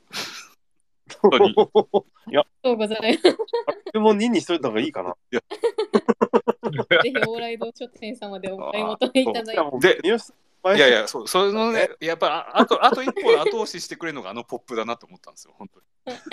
[1.29, 1.51] 当に
[2.31, 3.37] いや、ありがとうございます。
[3.93, 5.15] 注文2にしといた方がいいかな。
[5.31, 5.41] ぜ
[7.03, 9.95] ひ、往来堂書店様でお買い求めいただいて。
[9.95, 10.35] で三好さん
[10.65, 15.79] 前いやいや、そう、そのね、やっぱああと、あと一歩後押ししてくれるのがあのポップだなと思ったんですよ、本当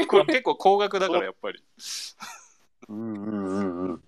[0.00, 0.06] に。
[0.08, 1.62] これ結構高額だから、やっぱり。
[2.88, 4.02] うんうんうんうん。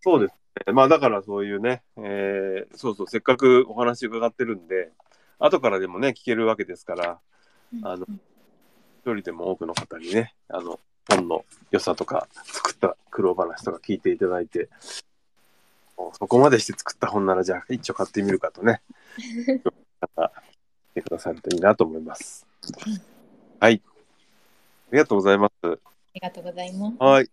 [0.00, 0.34] そうです
[0.66, 0.72] ね。
[0.74, 4.90] まあだからそういうね、えーそうそう、せっかくお話伺ってるんで、
[5.38, 7.20] 後からでもね、聞けるわけですから、
[7.82, 8.06] あの
[9.02, 14.68] 一人でも多くの方にね、あの、本の良さとか、作った苦労話とか聞いていただいて、
[15.96, 18.82] そこまでして作った本なら、じゃあ一応買ってみるかとね、
[20.16, 20.30] ま
[20.94, 22.46] てくださるといいなと思います。
[23.58, 23.80] はい。
[23.84, 25.54] ありがとうございます。
[25.62, 25.78] あ
[26.14, 26.96] りがとうございます。
[26.98, 27.30] はい。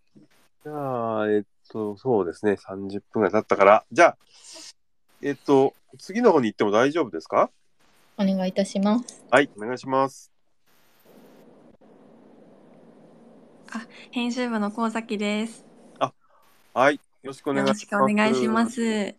[0.64, 4.18] じゃあ、えっと、そうですね、30分ぐらい経ったから、じゃあ、
[5.20, 7.50] えっと、次の方に行っても大丈夫ですか？
[8.16, 9.24] お願いいたします。
[9.30, 10.30] はい、お願いします。
[14.10, 15.64] 編集部の高崎です。
[16.74, 18.04] はい、よろしくお願よろしいします。
[18.06, 18.66] くお願いしま。
[18.66, 19.14] す。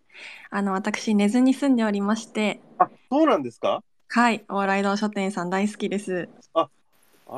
[0.50, 3.82] あの、私、根津に住んでおりまして、あ、そうなんですか？
[4.08, 6.28] はい、往来堂書店さん大好きです。
[6.54, 6.68] あ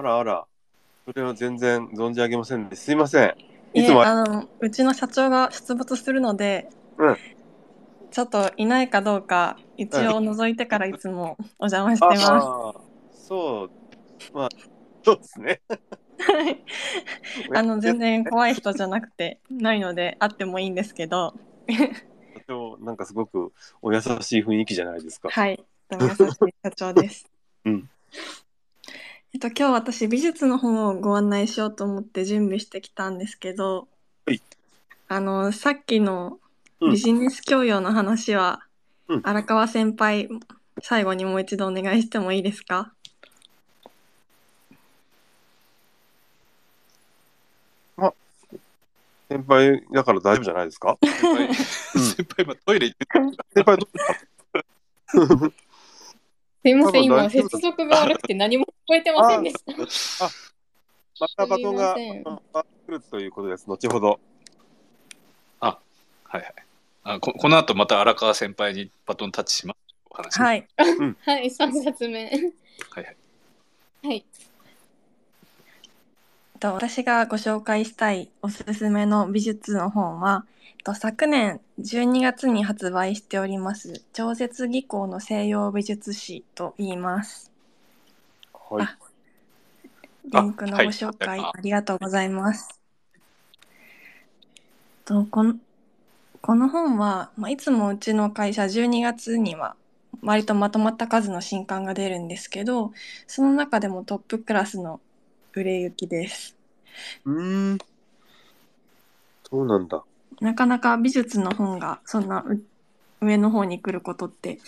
[0.00, 0.46] らあら、
[1.06, 3.34] それは全然存じ上げませんですいません。
[3.74, 7.16] いつもえあの、うちの社長が出没するので、うん
[8.10, 13.26] ちょっといないかどうか、一応覗いてからいつもお邪魔してます。
[13.26, 13.70] そう、
[14.36, 14.48] まあ、
[15.02, 15.62] そうですね。
[16.26, 16.64] はい。
[17.54, 21.34] あの、全然怖い人じゃなくて、ないので、あってもいいんですけど、
[21.68, 24.06] 社長なんかすごくお優し
[24.38, 25.28] い雰囲気じゃないですか。
[25.30, 27.26] はい、優しい社長です。
[27.64, 27.88] うん。
[29.34, 33.88] えっと、今日私美術の本をご案内しようと思って準備してきたんですけど、
[34.26, 34.40] はい。
[35.08, 36.38] あのさっきの
[36.80, 36.92] うん。
[36.92, 38.66] ビジネス教養の話は、
[39.08, 39.20] うん。
[39.24, 40.28] 荒川先輩
[40.82, 42.92] 最後にもう一度お願いしてもいいですか？
[49.32, 50.98] 先輩だから大丈夫じゃないですか？
[51.02, 53.06] 先輩、 先輩今トイレ行って
[53.54, 55.52] 先輩どうですか
[56.62, 60.28] すいません、今、接続が悪くて何も聞こえてませんでした。
[61.20, 62.08] またバトンが来
[62.88, 63.66] るということです。
[63.66, 64.20] 後ほど。
[66.32, 66.54] はいはい。
[67.04, 69.78] あここの後また荒川先輩にバトンタッチします。
[70.08, 70.36] お話。
[70.36, 70.40] い。
[70.40, 70.66] はい。
[70.76, 72.30] はい、3冊目。
[72.90, 73.16] はいはい。
[74.02, 74.24] はい。
[76.62, 80.44] と私がご紹介したいおすすめの美術の本は
[80.84, 87.50] と昨年12月に発売しております超絶技巧の西洋美術史と言います
[88.52, 88.86] はい。
[88.86, 88.96] あ
[90.24, 92.80] リンクのご紹介はいありがとうございます。
[95.04, 95.56] とこの
[96.40, 99.74] この本は、まあ、いつもうちの会社12月には
[100.22, 102.92] 割とまとまった数の新刊が出るんですけど
[103.26, 105.00] その中でもトップクラスの
[105.54, 106.56] 売れ行きです。
[107.24, 107.78] うーん。
[109.48, 110.02] そうなんだ。
[110.40, 112.62] なかなか美術の本がそんなう
[113.20, 114.58] 上の方に来ることって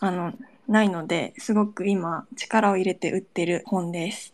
[0.00, 0.32] あの
[0.68, 4.32] ないのですごく今力を入れて売ってる本です。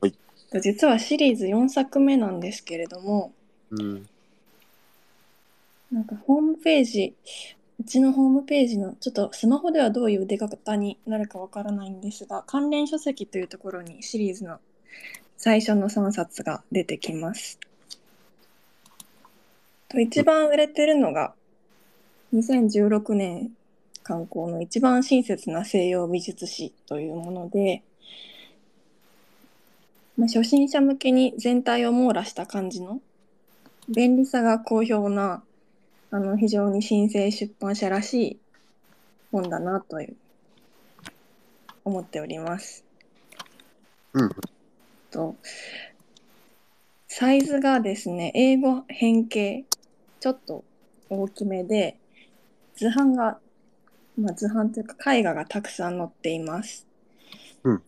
[0.00, 0.14] はい
[0.62, 3.32] 実はシリーズ4作目なんですけれども
[3.70, 4.08] うん。
[5.90, 7.14] なんかホームページ
[7.78, 14.58] うちのホームページのちょっとスマホではどういう出方になるかわからないんですが関連書籍というところにシリーズの
[15.36, 17.58] 最初の3冊が出てきます。
[19.88, 21.34] と一番売れてるのが
[22.32, 23.50] 2016年
[24.02, 27.82] 刊行の一番親切な西洋美術史というもので、
[30.16, 33.00] まあ、初心者向けに全体を網羅した感じの
[33.88, 35.42] 便利さが好評な
[36.10, 38.38] あの非常に新生出版社らしい
[39.30, 40.16] 本だなという
[41.84, 42.84] 思っております。
[44.12, 44.30] うん。
[45.22, 45.36] と
[47.08, 49.64] サイズがですね英語変形
[50.20, 50.64] ちょっと
[51.10, 51.96] 大きめで
[52.74, 53.38] 図版が、
[54.18, 56.86] まあ、図版というか絵画がたくさん載っています。
[57.64, 57.82] うん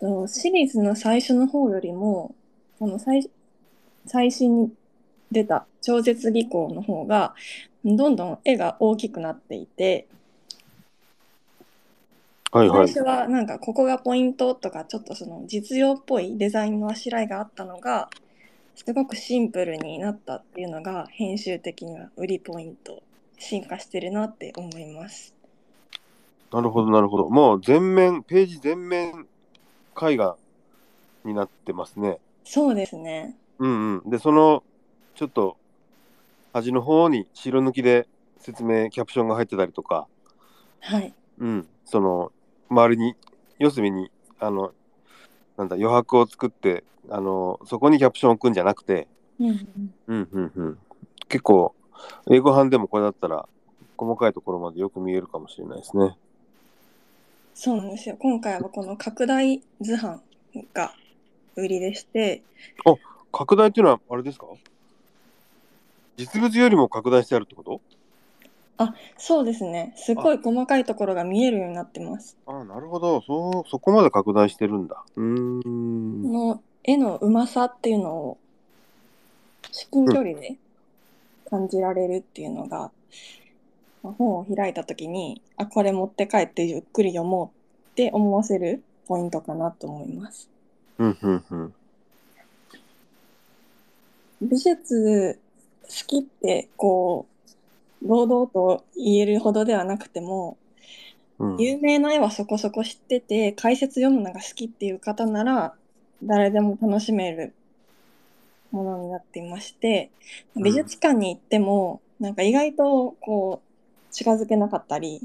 [0.00, 2.34] とシリーズの最初の方よりも
[2.78, 3.28] この最
[4.06, 4.72] 最新に
[5.30, 7.34] 出た超絶技巧の方が
[7.84, 10.06] どんどん絵が大きくなっていて
[12.52, 12.88] はいはい。
[12.88, 18.08] 最初はなんかここがポイントとかちょっとその実用っぽいデザインのあしらいがあったのが
[18.74, 23.02] すごくシンプルになったっていうのが編集的には売りポイント
[23.38, 25.34] 進化してるなって思います。
[26.52, 27.28] なるほど、なるほど。
[27.28, 29.26] もう全面、ページ全面
[30.00, 30.36] 絵画
[31.24, 32.18] になってますね。
[32.44, 33.36] そうですね。
[33.58, 34.10] うんうん。
[34.10, 34.62] で、その、
[35.14, 35.56] ちょっと、
[36.52, 38.08] 端の方に白抜きで
[38.38, 40.06] 説明、キャプションが入ってたりとか、
[40.80, 41.12] はい。
[41.38, 42.32] うん、その、
[42.68, 43.14] 周りに、
[43.58, 44.72] 四隅に、あの、
[45.56, 49.08] なんだ、余白を作って、あの、そこにキャプションを置くんじゃなくて、
[49.40, 49.48] うん
[50.06, 50.78] うん、うん。
[51.28, 51.74] 結構、
[52.30, 53.48] 英語版でもこれだったら、
[53.96, 56.16] 細かいところまでよく見えるかもしれないですね。
[57.54, 58.16] そうなんですよ。
[58.18, 60.22] 今回はこの拡大図版
[60.72, 60.94] が
[61.56, 62.42] 売りでして、
[63.32, 64.46] 拡大っていうのは、あれですか？
[66.16, 67.80] 実物よりも拡大してあるってこと？
[69.16, 69.92] そうですね。
[69.96, 72.36] すごい細かいところが見えるようになってます。
[72.46, 73.20] ああ、なるほど。
[73.22, 75.02] そう、そこまで拡大してるんだ。
[75.16, 76.32] うーこん。
[76.32, 78.38] の絵のうまさっていうのを
[79.72, 80.56] 至近距離で
[81.50, 82.90] 感じられるっていうのが、
[84.02, 90.48] まあ本を開いた時にあこれ持って帰ってゆっくり読もうって思わせるポイントかなと思います。
[90.98, 91.74] うんうんうん。
[94.40, 95.38] 美術
[95.82, 97.37] 好きってこう
[98.02, 100.56] 堂々と言えるほどではなくても
[101.38, 105.74] うん、有名な絵はそこそこ知ってて解説読むのが好きっていう方なら
[106.22, 107.52] 誰でも楽しめる
[108.72, 110.10] ものになっていまして
[110.58, 110.62] ん。
[110.62, 115.20] 美術館に行ってもなんか意外とこう近づけなかったり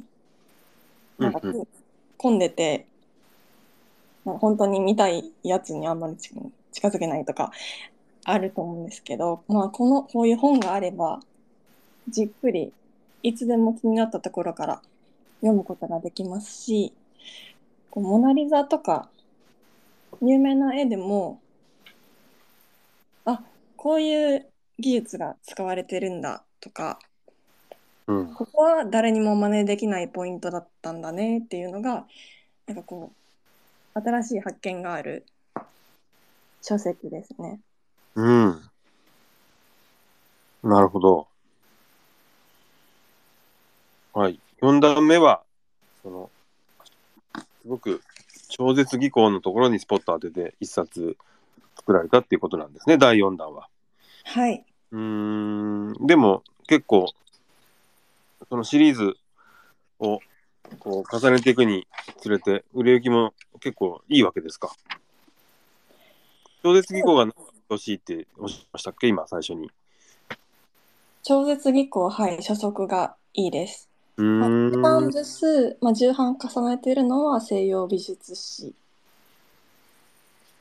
[1.18, 1.68] なんかうんう
[2.18, 2.86] 混んでて
[4.24, 6.40] 本当に見たいやつにあんまり近
[6.72, 7.52] 近づけないとか
[8.24, 11.20] あると思うんですけど、まあ、このこういう本があれば
[12.10, 12.74] じっくり
[13.22, 14.82] いつでも気になったところから
[15.42, 16.94] 読むことができますし
[17.90, 19.10] こうモナ・リザとか
[20.22, 21.40] 有名な絵でも
[23.26, 23.42] あ
[23.78, 24.46] こういう
[24.80, 27.00] 技術が使われてるんだとか
[28.08, 28.34] うん。
[28.34, 32.06] ここは誰にも真似できないポイントだったんだねっていうのが
[32.68, 33.14] なんかこ
[33.96, 35.26] う新しい発見がある
[36.62, 37.60] 書籍ですね。
[38.16, 38.62] うん。
[40.64, 41.28] なるほど。
[44.14, 44.40] はい。
[44.62, 45.42] 4段目は、
[46.04, 46.30] その、
[47.62, 48.02] すごく
[48.50, 51.18] 超絶技巧のところにスポット当てて一冊
[51.78, 53.68] 作られたっていうことなんですね、第4弾は。
[54.26, 54.64] はい。
[54.92, 57.08] うーん、でも結構、
[58.50, 59.16] そのシリーズ
[60.00, 60.20] を
[60.80, 61.88] こう重ねていくに
[62.20, 64.70] つれて、売れ行きも結構いいわけですか？
[66.62, 67.26] 超絶技巧が
[67.70, 69.72] 欲しいっておっしゃいましたっけ、今最初に。
[71.24, 73.90] 超絶技巧、はい、初速がいいです。
[74.18, 74.50] うまあ。
[74.70, 78.74] 一番部数、まあ、重版重ねているのは西洋美術史。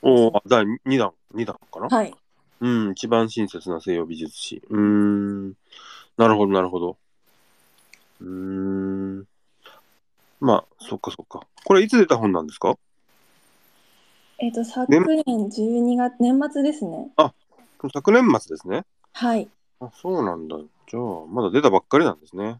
[0.01, 2.13] おお、第2弾、2弾かな、はい。
[2.59, 4.61] うん、一番親切な西洋美術史。
[4.69, 5.49] うーん。
[6.17, 6.97] なるほど、なるほど。
[8.21, 9.27] うーん。
[10.39, 11.47] まあ、そっかそっか。
[11.63, 12.77] これいつ出た本なんですか？
[14.39, 17.11] えっ、と、昨年12月、年末ですね。
[17.93, 18.85] 昨年末ですね。
[19.13, 19.49] はい。
[19.79, 20.57] あ、そうなんだ。
[20.57, 22.59] じゃあ、まだ出たばっかりなんですね。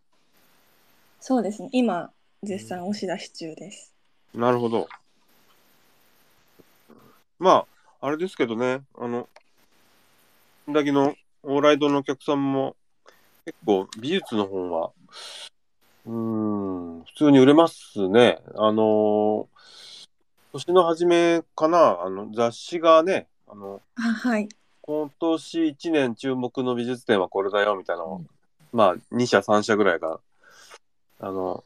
[1.25, 1.69] そうですね。
[1.71, 2.11] 今、
[2.43, 3.95] 絶賛押し出し中です。
[4.33, 4.89] なるほど。
[7.39, 7.65] ま
[8.01, 9.29] あ、あれですけどね、あの、
[10.67, 12.75] だけのオーライドのお客さんも、
[13.45, 14.91] 結構美術の本は、
[16.07, 16.13] うー
[16.99, 18.39] ん、普通に売れますね。
[18.55, 19.47] あの
[20.51, 24.49] 年の初めかな、あの、雑誌がね、あの、あはい。
[24.81, 28.21] 今年1年注目の美術展はこれだよみたいなのを、
[28.73, 30.19] まあ2社3社ぐらいが
[31.23, 31.63] あの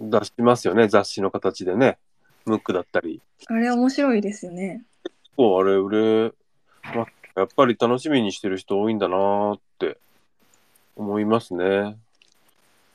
[0.00, 0.88] 出しますよね。
[0.88, 1.98] 雑誌の形でね。
[2.44, 3.22] ムックだったり。
[3.46, 4.84] あれ面白いですよね。
[5.04, 6.32] 結構あれ売れ、
[6.94, 7.06] ま
[7.36, 9.98] やっぱり楽しみにしてる人多いんだなーって。
[10.96, 11.64] 思いますね。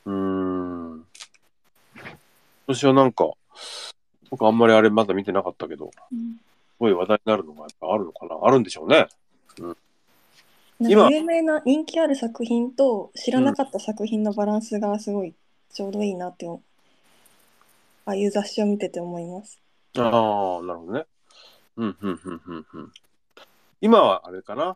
[0.06, 0.96] うーん。
[0.96, 1.06] 今
[2.68, 3.32] 年はなんか
[4.30, 6.16] 僕あんまりあれまだ見てなかったけどす
[6.80, 8.38] ごい話題になるのがやっぱあるのかな。
[8.44, 9.08] あるんでしょうね。
[9.60, 15.34] なん有名な人気ある作品と知らなかった作品のバランスがすごい
[15.74, 19.60] ちょうどいいなって、ああいう雑誌を見てて思います。
[19.98, 21.06] ああ、なるほどね。
[21.78, 22.92] うん、うん、うん、うん、うん。
[23.82, 24.76] 今はあれかな？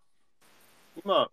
[1.04, 1.30] 今、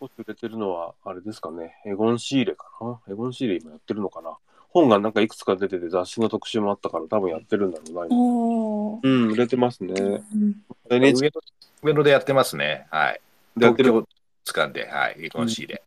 [0.00, 1.74] 少し売れてるのは、あれですかね？
[1.86, 3.00] エゴン・シーレかな？
[3.08, 4.36] エゴン・シーレ今やってるのかな？
[4.68, 9.08] 本がなんかいくつか出てて雑誌の特集もあったから多分やってるんだろうな。
[9.08, 9.94] うん、売れてますね。
[9.94, 10.54] うん、
[10.90, 12.86] NHK 上野上野でやってますね。
[12.90, 13.20] はい。
[13.56, 13.92] でやってる？
[13.92, 14.06] 東
[14.44, 15.16] 京掴んで、はい。
[15.24, 15.82] エコンシーで。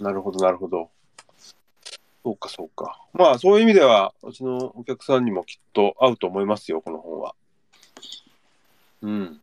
[0.00, 0.90] なるほど、なるほど。
[2.24, 3.00] そうか、そうか。
[3.12, 7.34] まあ、そういう意味では、うちのお客さんにもきっと合うと思いますよ、この本は。
[9.02, 9.40] うん。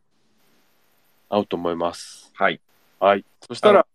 [1.28, 2.30] 合うと思います。
[2.34, 2.60] はい。
[2.98, 3.24] はい。
[3.46, 3.86] そしたら、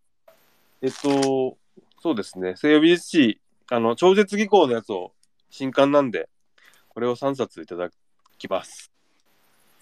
[0.82, 1.58] えっと、
[2.02, 5.12] そうですね、西洋美術史、あの、超絶技巧のやつを
[5.50, 6.30] 新刊なんで、
[6.90, 7.90] これを3冊いただ
[8.38, 8.92] きます。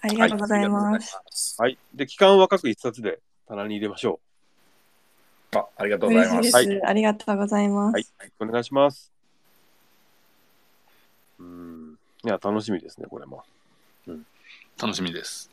[0.00, 1.20] ありがとうございます。
[1.30, 1.56] す。
[1.60, 1.78] はい。
[1.94, 4.20] で、期間は各1冊で棚に入れましょ
[5.60, 6.42] あありがとうございます。
[6.42, 7.92] です、ありがとうございまう。
[7.92, 7.94] す。
[8.18, 8.32] はい。
[8.40, 9.10] お願いします。
[11.38, 11.98] うん。
[12.24, 13.44] いや、楽しみですね、これも。
[14.80, 15.50] 楽しみです。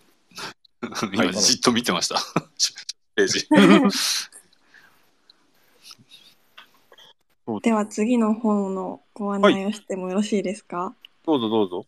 [0.83, 2.15] い今、じっと見てました。
[3.15, 3.47] ページ。
[7.61, 10.95] では次の本のご案内をしてもよろしいですか、
[11.25, 11.85] どうぞどうぞ。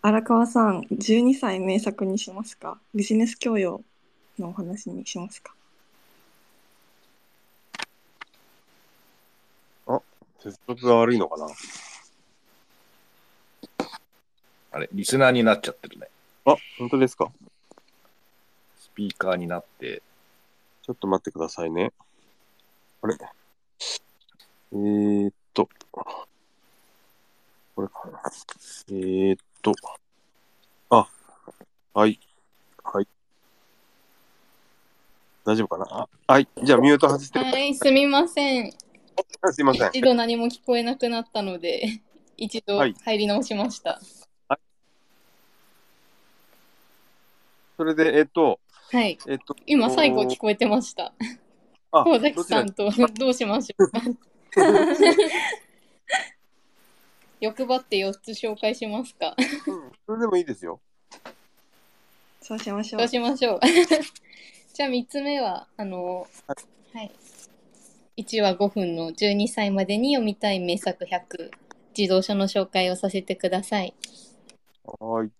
[0.00, 2.78] 荒川さん、12歳名作にしますか？
[2.94, 3.82] ビジネス教養
[4.38, 5.54] のお話にしますか？
[10.44, 11.48] 接続が悪いのかな？
[14.72, 16.08] あれ、リスナーになっちゃってるね。
[16.44, 17.32] あ、本当ですか？
[18.78, 20.02] スピーカーになって。
[20.82, 21.94] ちょっと待ってくださいね。
[23.00, 23.16] あれ？
[24.72, 25.66] えー、っと。
[25.92, 26.26] こ
[27.78, 28.20] れかな。
[28.88, 29.72] えー、っと。
[30.90, 31.08] あ、
[31.94, 32.20] はい。
[32.82, 33.08] はい。
[35.46, 35.86] 大丈夫かな？
[35.90, 36.46] あはい。
[36.62, 37.38] じゃあミュート外して。
[37.38, 38.83] はい、すみません。
[39.42, 39.88] あ すいません。
[39.88, 42.00] 一度何も聞こえなくなったので、
[42.36, 44.00] 一度はい入り直しました。
[47.76, 48.60] それで、えーっと、
[48.92, 49.18] はい。
[49.26, 49.56] えーっと。
[49.66, 51.12] 今、最後聞こえてました。
[51.90, 54.00] あ、小崎さんとどうしましょうか？
[57.40, 59.34] 欲張って4つ紹介しますか？
[59.66, 60.80] うんそれでもいいですよ。
[62.40, 63.08] そうしましょうどう。
[63.08, 63.60] しましょう。
[64.72, 66.28] じゃあ3つ目は、あの、
[66.92, 67.10] はい。
[68.16, 71.50] 1話5分の12歳までに読みたい名作100、
[71.98, 73.92] 自動車の紹介をさせてください。
[74.84, 75.30] はーい。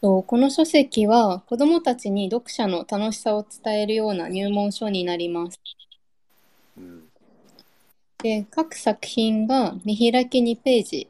[0.00, 5.60] とこの書籍は子どもたちに読者の楽しさを伝えるような入門書になります。
[6.76, 7.08] うん。
[8.18, 11.08] で、各作品が見開き2ページ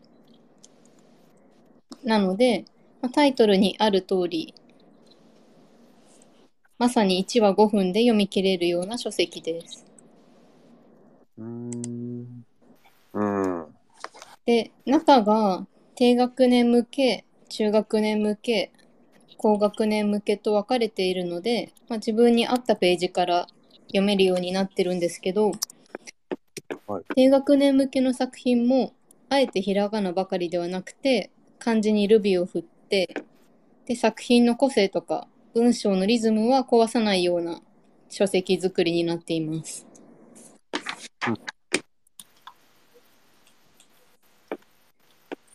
[2.04, 2.66] なので、
[3.00, 4.54] まあタイトルにある通り、
[6.78, 9.84] まさに1話5分で読み切れるような書籍です。
[11.36, 12.44] うーん。
[13.12, 13.66] うん。
[14.46, 15.66] で、中が
[15.96, 18.72] 低学年向け、中学年向け、
[19.36, 23.46] 高学年向けと分かれているので、まあ、自分に合ったページから
[23.88, 25.52] 読めるようになってるんですけど、
[26.86, 28.92] はい低学年向けの作品も、
[29.28, 33.14] あえてひらがなばかりではなくて、漢字にルビを振って、
[33.86, 35.26] で、作品の個性とか、
[35.58, 37.60] 文章のリズムは壊さないような
[38.08, 39.84] 書籍作りになっています。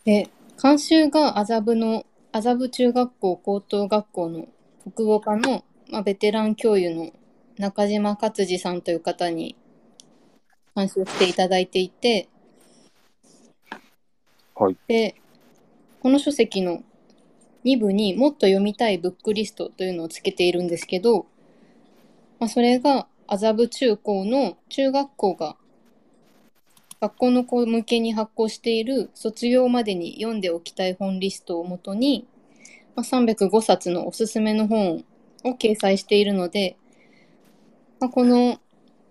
[0.04, 0.28] で、
[0.62, 4.46] 監修が麻布の麻布中学校高等学校の
[4.94, 7.10] 国語科の、まあ、ベテラン教諭の
[7.56, 9.56] 中島勝次さんという方に
[10.76, 12.28] 監修していただいていて、
[14.54, 15.14] はいで、
[16.02, 16.82] この書籍の
[17.64, 21.26] 2部にもっと読みたいブックリストというのをつけているんですけど、
[22.38, 25.56] まあ、それが麻布中高の中学校が
[27.00, 32.26] 学校の子向けに発行している卒業までに読んでおきたい本リストをもとに、
[32.96, 35.04] まあ、305冊のおすすめの本
[35.44, 36.76] を掲載しているので、
[38.00, 38.58] まあ、この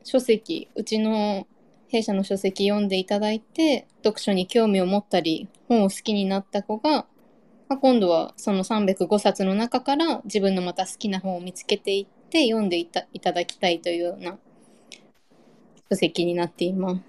[0.04, 1.48] 書籍、うちの
[1.88, 7.06] 弊社の書籍読んでいただいて、読書に興味を持ったり、本を好きになった子が、
[7.74, 14.38] まあ、今度はその305冊の中から自分のまた好きな本を見つけていって読んでいたいただきたいというような
[15.90, 17.02] 書籍になっています。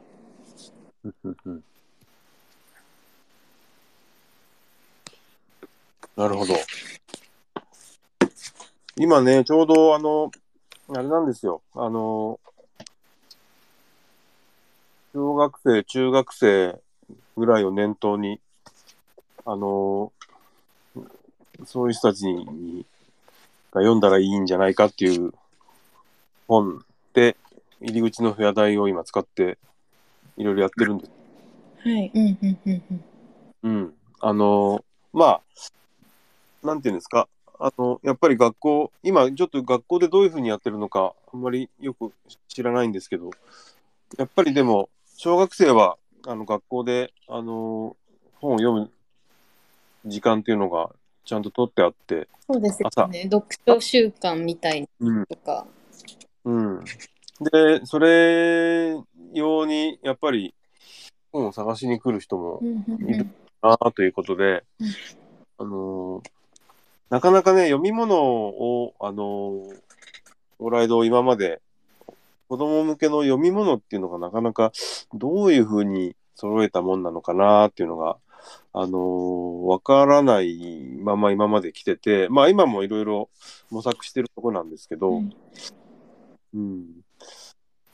[6.16, 6.54] なるほど。
[8.96, 10.30] 今ね、ちょうどあの、
[10.88, 11.60] あれなんですよ。
[11.74, 12.40] あの、
[15.12, 16.80] 小学生、中学生
[17.36, 18.40] ぐらいを念頭に、
[19.44, 20.10] あの、
[21.64, 22.84] そういう人たちに
[23.74, 25.32] が読んだらいいんじゃないかっていう
[26.46, 27.36] 本で、
[27.80, 29.58] 入り口の部屋代を今使って、
[30.36, 31.10] いろいろやってるんです
[31.82, 32.10] はい。
[32.14, 33.04] うんうんうんうん
[33.62, 33.94] うん。
[34.20, 35.40] あの、ま
[36.62, 37.28] あ、なんていうんですか。
[37.58, 42.12] あの、やっぱり学校、今ちょっと学校でどういうふうにやってるのか、あんまりよく
[42.48, 43.30] 知らないんですけど、
[44.18, 45.96] やっぱりでも、小学生は、
[46.26, 47.96] あの、学校で、あの、
[48.40, 48.90] 本を読む
[50.04, 50.90] 時間っていうのが
[51.24, 53.22] ちゃんと取ってあって、そうですよ朝ね。
[53.24, 55.26] 読書習慣みたいうん。
[55.26, 55.66] とか。
[56.44, 56.84] うん。
[57.40, 58.96] で、それ
[59.32, 60.54] 用に、やっぱり、
[61.32, 63.26] 本を探しに来る人もうんうんいる
[63.60, 64.86] なあということでうん、
[65.58, 66.30] あのー
[67.10, 69.80] なかなかね、読み物を、あのー
[70.58, 71.60] オーライド今まで、
[72.48, 74.72] 子供向けの読み物っていうのがなかなか
[75.12, 78.16] どういうふうに揃えたもんなのかなっていうのが、
[78.74, 80.58] あのーわからない
[81.00, 83.30] まま今まで来てて、まあ今もいろいろ
[83.70, 85.32] 模索してるとこなんですけど、うん
[86.54, 86.86] うん。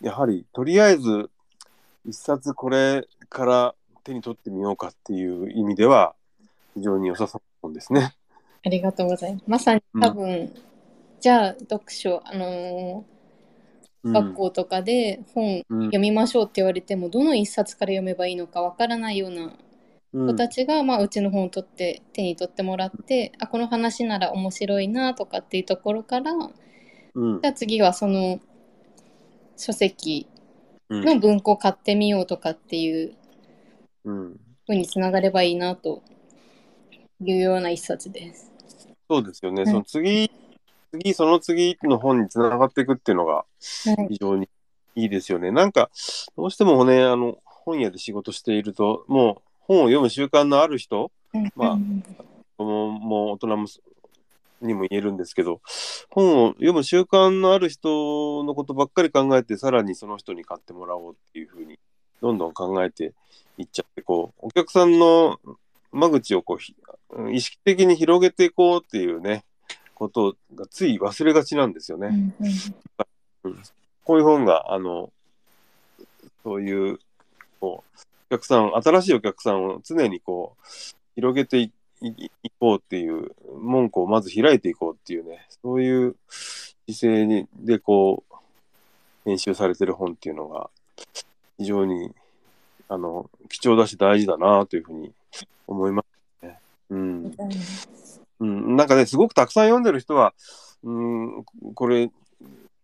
[0.00, 1.30] やはり、とりあえず、
[2.06, 3.74] 一冊これから
[4.04, 6.14] 手に取ってみようかっていう意味では、
[6.74, 8.14] 非常に良さそうなんですね。
[8.64, 9.44] ありがとうございます。
[9.46, 10.54] まさに多分、
[11.20, 13.06] じゃあ読書、あのーうん
[14.02, 19.52] 学校とかで本うん読みましょうって言われても、どの一冊から読めばいいのかわからないようなうん
[20.12, 26.32] 子たちが、まあ、うちの本を取って手に取ってもらって、あこの話なら面白いなとかっていうところから、
[27.14, 28.40] うんじゃあ次はその
[29.56, 30.28] 書籍
[30.88, 33.14] うんの文庫買ってみようとかっていう
[34.04, 34.36] うん
[34.66, 36.02] ふうにつながればいいなと
[37.20, 38.50] いうような一冊です。
[39.08, 39.62] そうですよね。
[39.62, 40.30] んその次、
[40.92, 44.08] 次、その次の本につながっていくっていうのがはい。
[44.10, 44.48] 非常に
[44.94, 45.50] いいですよね。
[45.50, 45.90] なんか、
[46.36, 51.12] どうしてもね、あの、本屋で仕事していると、もう本を読む習慣のある人、
[51.54, 52.02] まあうん
[52.56, 53.66] 子供も大人も
[54.60, 55.60] にも言えるんですけど、
[56.10, 61.78] 本を読む習慣のある人のことばっかり考えて、さらにその人に買ってもらおうっていうふうに、
[62.20, 63.14] どんどん考えて
[63.58, 65.38] いっちゃって、こう、お客さんの
[65.92, 66.74] 間口をこうひ、
[67.32, 69.44] 意識的に広げていこうっていうね、
[69.94, 72.34] ことがつい忘れがちなんですよね。
[74.04, 75.12] こういう本が、あの、
[76.42, 76.98] そういう、
[77.60, 80.66] こう、お客さん、新しいお客さんを常にこう、
[81.16, 81.72] 広げてい
[82.60, 86.16] こうっていう、門戸をまず開いていこうっていうね、そういう
[86.88, 88.34] 姿勢にで、こう、
[89.24, 90.70] 編集されてる本っていうのが、
[91.58, 92.12] 非常に、
[92.88, 95.12] あの、貴重だし大事だなというふうに
[95.66, 96.04] 思いま
[96.40, 96.58] すね。
[96.90, 97.36] うん。
[98.40, 100.34] うん、なんかね、すごくたくさん読んでる人は、
[100.84, 102.10] うん、これ、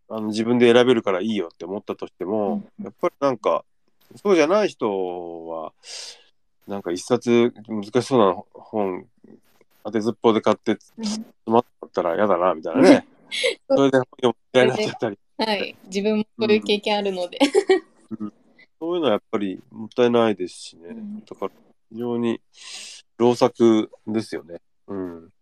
[0.09, 3.64] あの自分で選べるからいいよって思ったとしても、やっぱりなんか、
[4.14, 5.72] そうじゃない人は、
[6.66, 9.07] なんか一冊難しそうな本、
[9.84, 13.07] 当てずっぽうで買って詰まったら嫌だな、みたいなね。
[13.68, 15.18] それで本読むみたいになっちゃったり。
[15.38, 15.76] はい。
[15.86, 17.38] 自分もそういう経験あるので。
[18.78, 20.88] そういうのはやっぱりもったいないですしね。
[20.88, 21.52] うんだから、
[21.90, 22.40] 非常に
[23.18, 24.61] 老作ですよね。
[24.88, 25.32] うん。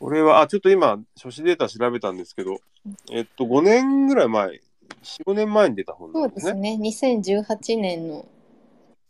[0.00, 2.60] 俺は、あ、ちょっと今、書誌データ調べたんですけど、
[3.10, 4.60] えっと、5年ぐらい前、
[5.00, 6.34] 4、5年前に出た本なそうんでね。
[6.34, 6.76] ですすね。
[6.76, 8.26] 2018年の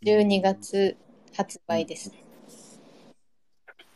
[0.02, 0.96] 12月
[1.36, 2.12] 発売です。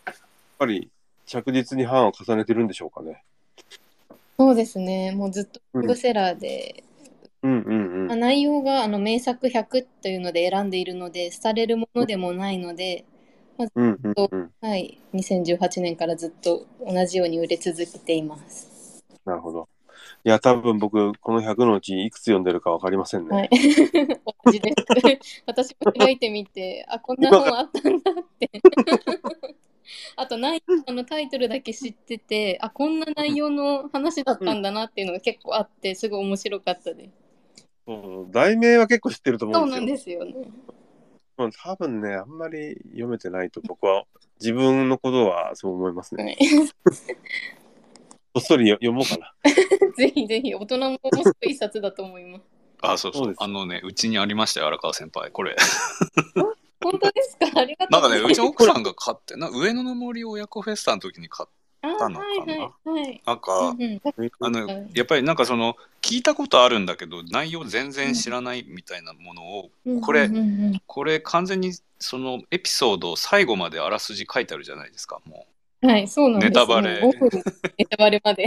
[0.06, 0.16] やっ
[0.58, 0.90] ぱり
[1.26, 3.24] 着実に版を重ねてるんでしょうかね。
[4.38, 5.12] そうですね。
[5.12, 6.82] もうずっとロングセラーで、
[7.42, 8.06] うんうんうん。
[8.08, 13.04] まあ内容があの名作100というので選んでいるので、廃れるものでもないので、
[13.76, 14.50] うんうんうん。
[14.60, 14.98] はい。
[15.12, 19.04] 2018年からずっと同じように売れ続けています。
[19.24, 19.68] なるほど。
[20.26, 23.36] いや、多分僕、この100のうちいくつ読んでるかわかりませんね。
[23.36, 23.50] はい。
[24.46, 25.42] 同じです。
[25.44, 28.50] 私も開いてみて、 あ、こんな本あったんだって。
[30.16, 37.10] あと内あのタイトルだけ知ってて、あ、こんな内容の話だったんだなっていうのが結構あって、すごい面白かったです。
[37.86, 40.24] そう題名は結構知ってると思そうなんうんですよ。
[40.24, 40.50] ですよね。
[41.36, 44.04] うん多分ね、あんまり読めてないと僕は、
[44.40, 46.24] 自分のことはそう思いますね。
[46.24, 46.36] はい
[48.34, 49.32] こっそりよ読もうかな。
[49.96, 52.44] ぜひぜひ、大人も面白い一冊だと思います。
[52.80, 55.30] あ、そうそうそうですあのね、うちにありましたよ、荒川先輩。
[55.30, 55.56] これ。
[56.82, 57.60] 本当ですか？
[57.60, 58.34] ありがとなんかね、うございうます。
[58.34, 61.48] ちの奥さんが買って、な上野の森親子フェスタの時に買っ
[61.82, 62.58] あたのかなはいはい
[63.04, 63.22] はい。
[63.24, 64.00] なんか、うんうん
[64.40, 69.70] あのはいやっぱりなんかその聞いたことあるんだけど内容全然知らないみたいなものを、
[70.02, 75.46] これうんうんうんこれ完全にそのエピソードを最後まであらすじ書いてあるじゃないですかも
[75.84, 77.42] はい、そうなんです、ネタバレもう5分
[77.78, 78.44] ネタバレまで。
[78.44, 78.46] う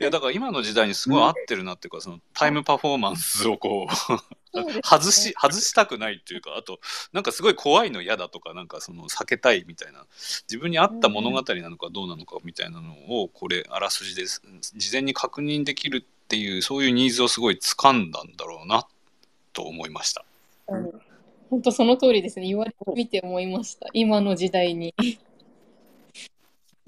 [0.00, 6.78] いやだから今の時代にすごい合ってるなっていうかそのタイムパフォーマンスをこう外し外したくないっていうかあと
[7.12, 10.04] なんかすごい怖いの嫌だとかなんかその避けたいみたいな
[10.48, 12.92] 自分に合った物語なのかどうなのかみたいなの
[13.22, 14.42] をこれあらすじです
[14.76, 18.86] 事前に確認できるっていうそういうニーズをすごい掴んだんだろうな
[19.52, 20.24] と思いました。
[21.50, 22.46] 本当その通りですね。
[22.46, 23.88] 言われてみて思いました。
[23.92, 24.94] 今の時代に。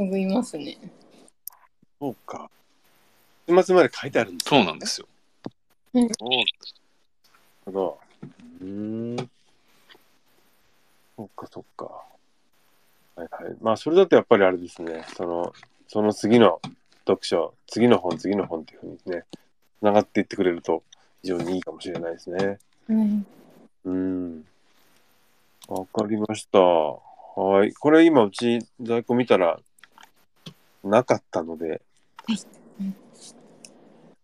[0.03, 0.79] 思いますね。
[2.01, 2.51] そうか。
[3.49, 5.07] 週末まで書いてあるんですそうなんですよ。
[5.95, 6.15] そうなる
[7.65, 7.99] ほど。
[8.61, 9.31] うーん。
[11.17, 11.85] そっかそっか。
[13.15, 13.57] はいはい。
[13.61, 15.05] まあ、それだとやっぱりあれですね。
[15.17, 15.53] その、
[15.89, 16.61] その次の
[17.07, 19.25] 読書、次の本、次の本っていうふうにね、
[19.79, 20.83] つながっていってくれると
[21.23, 22.59] 非常にいいかもしれないですね。
[22.89, 23.27] うん、
[23.85, 24.45] うーん。
[25.69, 26.59] わかりました。
[26.59, 27.73] はい。
[27.73, 29.59] これ今うち在庫見たら
[30.85, 31.83] なかったので、
[32.27, 32.47] はいじ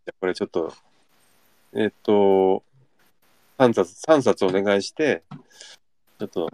[0.06, 0.72] ゃあこれちょっと、
[1.74, 2.62] えっと、
[3.59, 5.22] 3冊、三冊お願いして、
[6.18, 6.50] ちょっと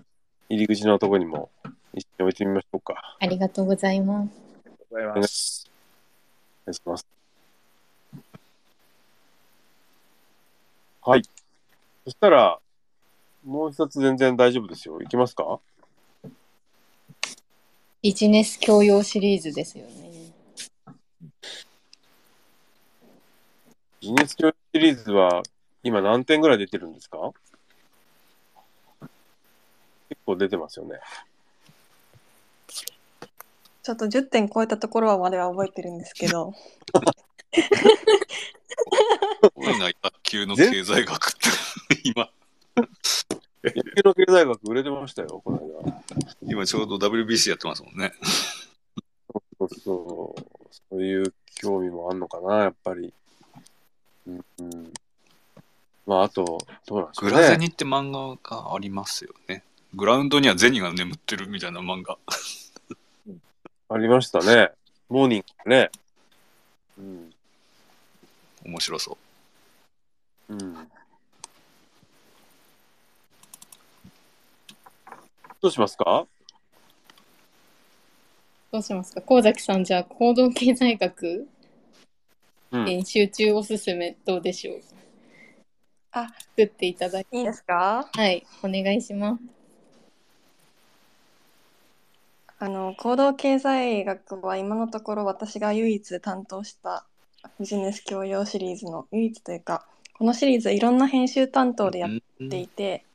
[0.49, 1.51] 入り口のところにも
[1.95, 3.17] 一緒に置いてみましょうか。
[3.21, 4.31] ありがとうございます。
[4.91, 5.71] ございます。
[6.67, 7.07] お願いします。
[11.03, 11.23] はい。
[12.05, 12.59] そしたら、
[13.45, 15.01] もう一冊全然大丈夫ですよ。
[15.01, 15.61] いきますか？
[18.05, 19.93] ビジネス教養シリーズですよね。
[24.03, 25.43] ビジネス教育シリーズは
[25.83, 27.33] 今何点ぐらい出てるんですか？
[30.11, 31.01] 結構出てますよね。
[33.83, 36.53] ちょっと10点超えたところはまでは覚えてるんですけど、
[37.57, 37.63] す
[39.55, 39.93] ごいな、野
[40.23, 41.49] 球の経済学って。
[42.05, 42.31] 今、
[43.65, 46.03] 野球の経済学売れてましたよ、この間。
[46.43, 48.13] 今ちょうど WBC やってますもんね。
[49.59, 50.43] そうそう
[50.91, 53.13] そういう興味もあんのかな、やっぱり。
[54.27, 54.93] うん、うん。
[56.07, 57.37] まあ、あと、どうなんでしょうね。
[57.37, 59.65] グラゼニって漫画がありますよね。
[59.95, 62.19] グラウンドにはゼニが眠ってるみたいな漫画。
[63.89, 64.73] ありましたね。
[65.09, 65.91] モーニングね。
[66.99, 67.31] うん。
[68.65, 69.17] 面白そ
[70.49, 70.55] う。
[70.55, 70.89] うん。
[75.65, 76.27] どうしますか？
[78.71, 79.23] どうしますか？
[79.23, 81.49] 神崎さん、じゃあ行動経済学
[82.71, 82.85] うん。
[82.85, 84.81] 練習中おすすめどうでしょう？
[86.13, 87.39] あ作っていただいて。
[87.39, 88.11] いいですか？
[88.13, 89.43] はい、お願いします。
[92.59, 97.07] あの行動経済学は今のところ私が唯一担当した
[97.59, 99.87] ビジネス教養シリーズの唯一というか
[100.19, 102.11] このシリーズいろんな編集担当でやっ
[102.51, 103.07] ていて、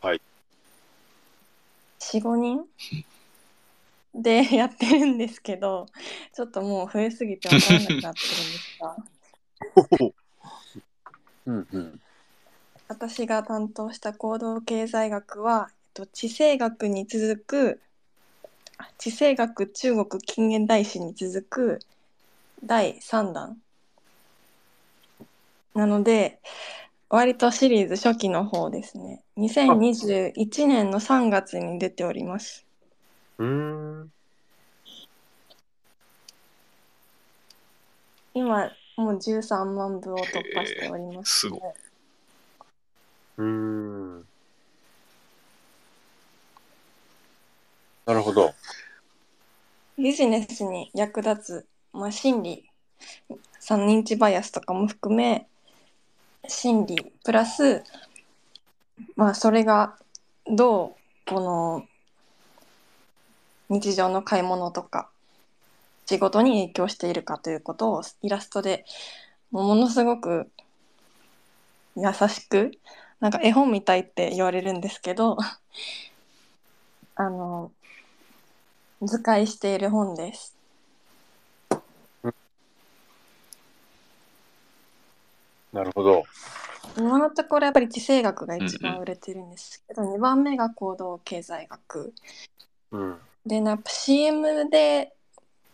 [0.00, 0.20] はい
[2.10, 2.64] 45人？
[4.14, 5.86] で やってるんですけど
[6.34, 8.96] ちょっともう増えすぎて分からなくなってるんですが。
[11.46, 12.00] うんうん。
[12.88, 17.80] 私が担当した行動経済学は、えっと、地政学に続く
[18.76, 21.80] あ地政学中国近現代史に続く
[22.62, 23.56] 第3弾。
[25.74, 26.38] なので
[27.12, 32.64] 割とシリーズ初期の方ですね2021年の3月に出ております
[33.36, 33.46] うー
[34.04, 34.10] ん。
[38.32, 41.60] 今もう13万部を突破しておりますすごい
[43.36, 44.24] うーん。
[48.06, 48.54] なるほど。
[49.98, 52.70] ビジネスに役立つ、まあ、心理
[53.60, 55.46] さ認知バイアスとかも含め
[56.48, 57.84] 心理プラス
[59.16, 59.96] まあそれが
[60.46, 61.86] どうこの
[63.68, 65.08] 日常の買い物とか
[66.06, 68.84] 仕事に影響しているかということをイラストで
[69.50, 70.50] ものすごく
[71.96, 72.72] 優しく
[73.20, 75.36] なんか絵本みたいって言われるんですけど
[77.14, 77.70] あの
[79.00, 80.61] 図解している本です。
[85.72, 86.24] なるほど。
[86.96, 92.12] 今のところやっぱり地政学が一番売れてるんですけど、2番目が行動経済学
[92.90, 93.18] うん。
[93.46, 95.14] でやっぱ CM で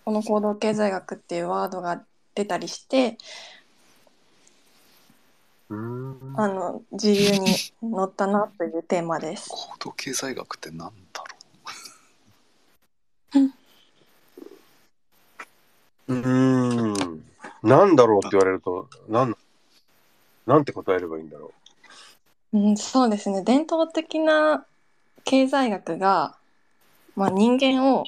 [0.04, 3.18] この行動経済学っていうワードが出たりして
[5.68, 6.34] うーん。
[6.36, 9.48] あの自由に乗ったなというテーマです。
[9.50, 11.24] 行動経済学ってなんだ
[13.34, 13.50] ろ
[16.08, 17.24] うーん。
[17.62, 19.36] なんだろうって言われると、なん、
[20.48, 21.52] なんて答えればいいんだろ
[22.54, 22.58] う。
[22.58, 23.44] ん、そうですね。
[23.44, 24.66] 伝統的な
[25.24, 26.38] 経済学が、
[27.14, 28.04] まあ、人間を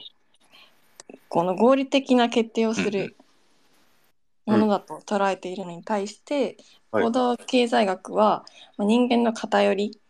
[1.29, 2.93] この合理的な決定をすうんうん。
[2.93, 3.17] る
[4.47, 6.57] ものだと捉えているのに対して、
[6.91, 7.05] はい。
[7.05, 8.47] 行動経済学は、
[8.79, 10.01] まあ、人間の偏り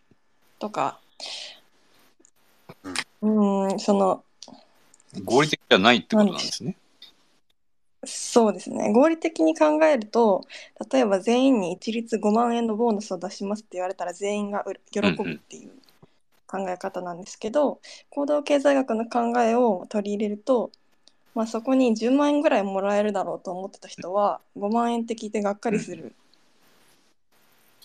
[0.59, 1.01] とか、
[3.21, 4.23] うん、その
[5.17, 6.77] う合理的じゃないってことなんですね。
[8.03, 8.91] そうですね。
[8.91, 10.45] 合理的に考えると
[10.91, 15.71] 例えば全員に一律5万円のボーナスを出しますって言われたら全員がう喜ぶっていう
[16.51, 17.79] 考え方なんですけど、
[18.09, 20.71] 行動経済学の考えを取り入れると、
[21.33, 26.13] まあ、そこに10万円ぐらいもらえるだろうと思ってた人は5万円って聞いてがっかりする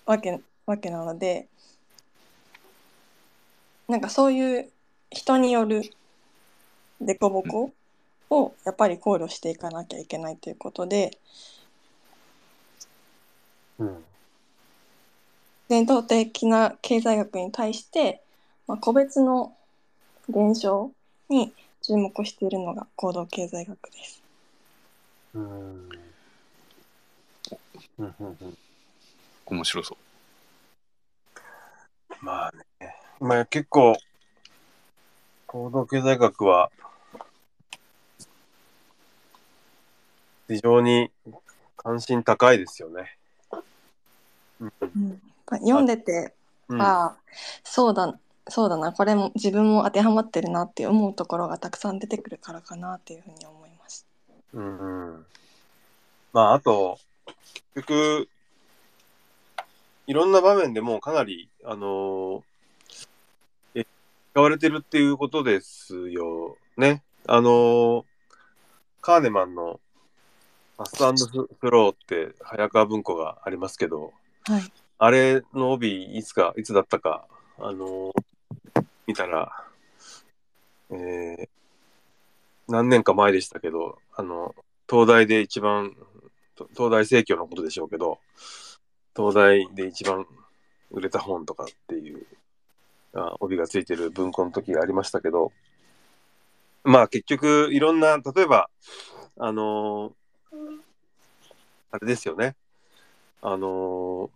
[0.04, 1.46] わけわけなので
[3.86, 4.68] なんかそういう
[5.10, 5.82] 人による
[7.00, 7.72] 凸凹
[8.30, 11.18] をやっぱり考慮していかなきゃいけないということで
[13.78, 13.84] う。
[13.84, 14.04] うん。
[15.68, 18.22] 伝統的な経済学に対して、
[18.66, 19.56] まあ、個別の
[20.28, 20.92] 現象
[21.28, 21.52] に
[21.82, 24.22] 注目しているのが行動経済学です。
[25.34, 25.88] うーん。
[27.98, 28.58] うんうんうん
[29.46, 29.96] 面白そ
[32.10, 32.24] う。
[32.24, 32.96] まあね。
[33.20, 33.96] まあ結構、
[35.46, 36.70] 行動経済学は、
[40.48, 41.10] 非常に
[41.76, 43.16] 関心高いですよね。
[44.60, 44.72] うん。
[45.48, 46.34] まあ読んでて、
[46.68, 47.16] うん、ああ
[47.64, 48.18] そうだ
[48.48, 54.06] そうだなこれも自分も当てはまってるなって思うところがたくさん出てくるからかなっていうふうに思います。
[54.52, 54.78] うん
[55.10, 55.26] うん。
[56.32, 56.98] まあ、あと、
[57.74, 58.28] 結局、
[60.06, 62.42] いろんな場面でもうかなり、あのー
[63.74, 63.86] え
[64.32, 67.02] 使われてるっていうことですよね。
[67.26, 68.04] あのー
[69.00, 69.80] カーネマンの
[70.76, 74.12] ファストフローって早川文庫がありますけど、
[74.44, 77.26] はい、あれの帯いつか、いつだったか、
[77.58, 78.12] あのー
[79.06, 79.64] 見たら、
[80.90, 81.48] えー
[82.68, 84.54] 何年か前でしたけど、あの、
[84.90, 85.94] 東大で一番、
[86.56, 88.18] と東大生協のことでしょうけど、
[89.16, 90.26] 東大で一番
[90.90, 92.26] 売れた本とかっていう、
[93.14, 95.52] あ帯がついてる文庫の時がありましたけど、
[96.82, 98.68] まあ結局いろんな、例えば、
[99.38, 100.12] あのー
[101.90, 102.56] あれですよね。
[103.42, 104.30] あのー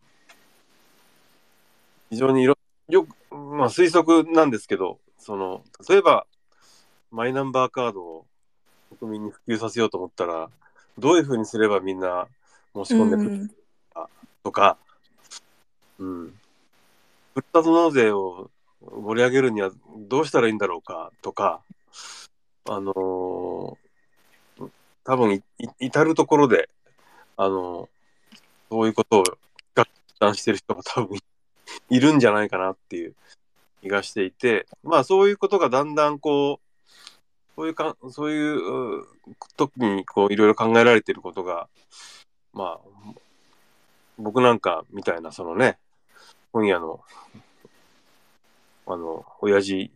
[2.11, 6.27] 非常にいろ、よく、まあ推測なんですけど、その、例えば、
[7.13, 8.27] マイナンバーカードを
[8.99, 10.51] 国民に普及させようと思ったら、
[10.99, 12.27] どういうふうにすればみんな
[12.75, 13.51] 申し込んでくるうん
[14.43, 14.77] とか、
[15.99, 16.35] うん。
[17.35, 19.71] ふるさと納税を盛り上げるには
[20.09, 21.61] どうしたらいいんだろうかとか、
[22.69, 23.77] あのー
[25.03, 25.43] 多分
[25.81, 26.69] 至るところで、
[27.43, 27.89] あの
[28.71, 29.25] そういうことを
[29.75, 29.87] 合
[30.21, 31.19] 談してる人が多分
[31.89, 33.15] いるんじゃないかなっていう
[33.81, 36.71] 気がしていて、まあそういうことがだんだんこう、
[37.57, 39.05] そういうか、そういう
[39.57, 41.69] 時にこういろいろ考えられてることが、
[42.53, 43.15] まあ、
[44.19, 45.79] 僕なんかみたいなそのね、
[46.53, 47.01] 本屋の、
[48.87, 49.91] あの、親父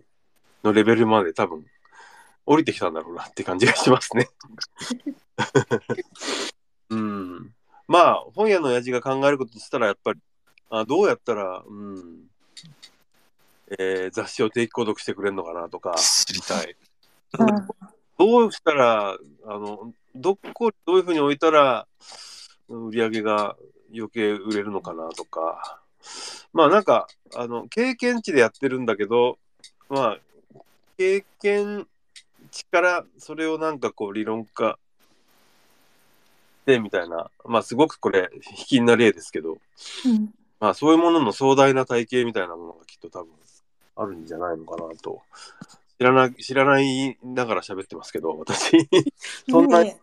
[0.63, 1.67] のレベルまで多分、
[2.47, 4.29] 降りてきたんだろうなって感じがしますね。
[7.89, 7.95] うん。
[7.95, 10.21] まあ、本屋の親父が考えることとしたら、やっぱり、
[10.71, 12.25] あどうやったら、うん、
[13.79, 16.77] えー雑誌を定期購読してくれるのかなとか、知りたい。
[17.39, 17.69] うん
[18.17, 21.87] どうしたら、あの、どこ、どういうふうに置いたら、
[22.69, 23.57] 売り上げが
[23.93, 25.81] 余計売れるのかなとか、
[26.53, 29.39] まあなんか、あの、経験値でやってるんだけど、
[29.89, 30.19] まあ、
[30.97, 31.89] 経験
[32.51, 34.79] 値からそれをなんかこう理論化
[36.67, 40.35] でみたいな、まあすごくこれ、卑近な例ですけど、うん。
[40.61, 43.33] まあそういうものの壮大な体系みたいなものがきっと多分
[43.97, 45.23] あるんじゃないのかなと。
[45.99, 48.89] 知らない、知らないながら喋ってますけど、私、
[49.49, 49.99] そんなね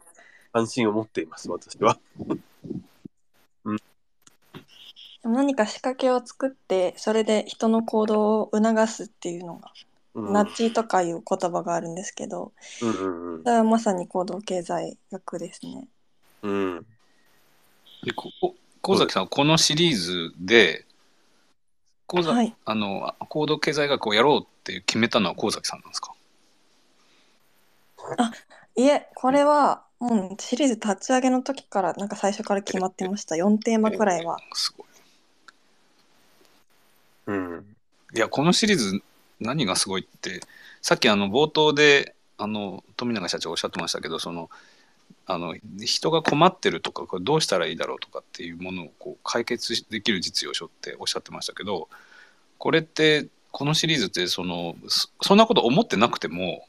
[0.53, 1.97] 関心を持っています、私は。
[5.23, 9.71] 何か仕掛けを作ってそれで人の行動を促すっていうのが、
[10.15, 12.53] うん、ナッジとかいう言葉があるんですけど。
[12.81, 13.43] うんうんうん。
[13.43, 15.87] それはまさに行動経済学ですね。
[16.43, 16.85] うん。
[18.03, 20.85] で、ここ、神崎さんはこのシリーズで、
[22.07, 26.13] 神崎、はい、あの、行動経済学をやろうって決めたのは神崎さんなんですか？
[28.75, 34.39] いえこれはもうシリーズ立ち上げの時からなんか最初から決まってました4テーマくらいは。
[34.53, 34.87] すごい。
[37.27, 37.75] うん。
[38.15, 39.01] いや、このシリーズ
[39.39, 40.41] 何がすごいって、
[40.81, 44.49] さっきあの冒頭で、あの、富永社長おっしゃってましたけど、その、
[45.33, 51.87] あの人が困ってるとかこれどうしたらいいだろうとかっていうものをこう解決できる実用書っておっしゃってましたけど
[52.57, 56.65] これってこのシリーズってそのそそんなこと思ってなくても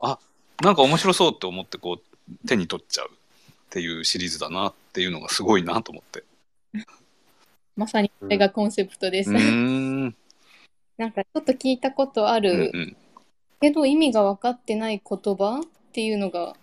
[0.00, 0.18] あ
[0.62, 3.12] なんか面白そうって思ってこう手に取っちゃうっ
[3.70, 6.24] ていうシリーズだなっていうのがすごいなと思って。
[7.76, 9.30] まさにこれがコンセプトです。
[9.30, 10.16] うーん
[10.98, 12.96] なんかちょっと聞いたことあうんるうん
[13.60, 16.56] けど意味が分かってない言葉っていうのが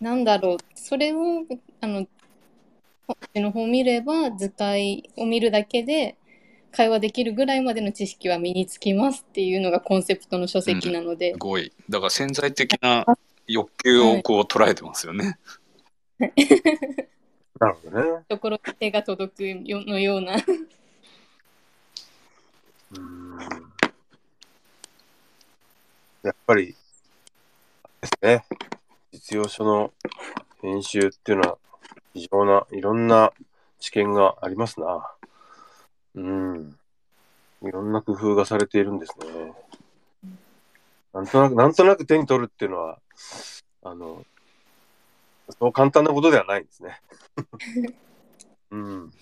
[0.00, 1.44] なんだろうそれを
[1.80, 2.06] あの
[3.06, 6.16] こっちの方を見れば図解を見るだけで
[6.72, 13.04] 会話できるぐらいまでの知識は身につきますっていうのがコンセプトの書籍なので、すごいだから潜在的な
[13.48, 15.38] 欲求をこう捉えてますよね。
[17.58, 18.22] なるほどね。
[18.28, 20.36] ところに手が届くよのような
[22.92, 23.38] うん。
[26.22, 26.74] やっぱり、
[28.00, 28.44] ですね。
[29.12, 29.92] 実用書の
[30.62, 31.58] 編集っていうのは、
[32.14, 33.32] 非常な、いろんな
[33.78, 35.10] 知見がありますな。
[36.14, 36.76] うん。
[37.62, 39.52] いろんな工夫がされているんですね。
[41.12, 42.98] なんとなく、なんとなく手に取るっていうのは、
[43.82, 44.24] あの、
[45.58, 47.00] そう簡単なことではないんですね。
[48.70, 49.12] うん。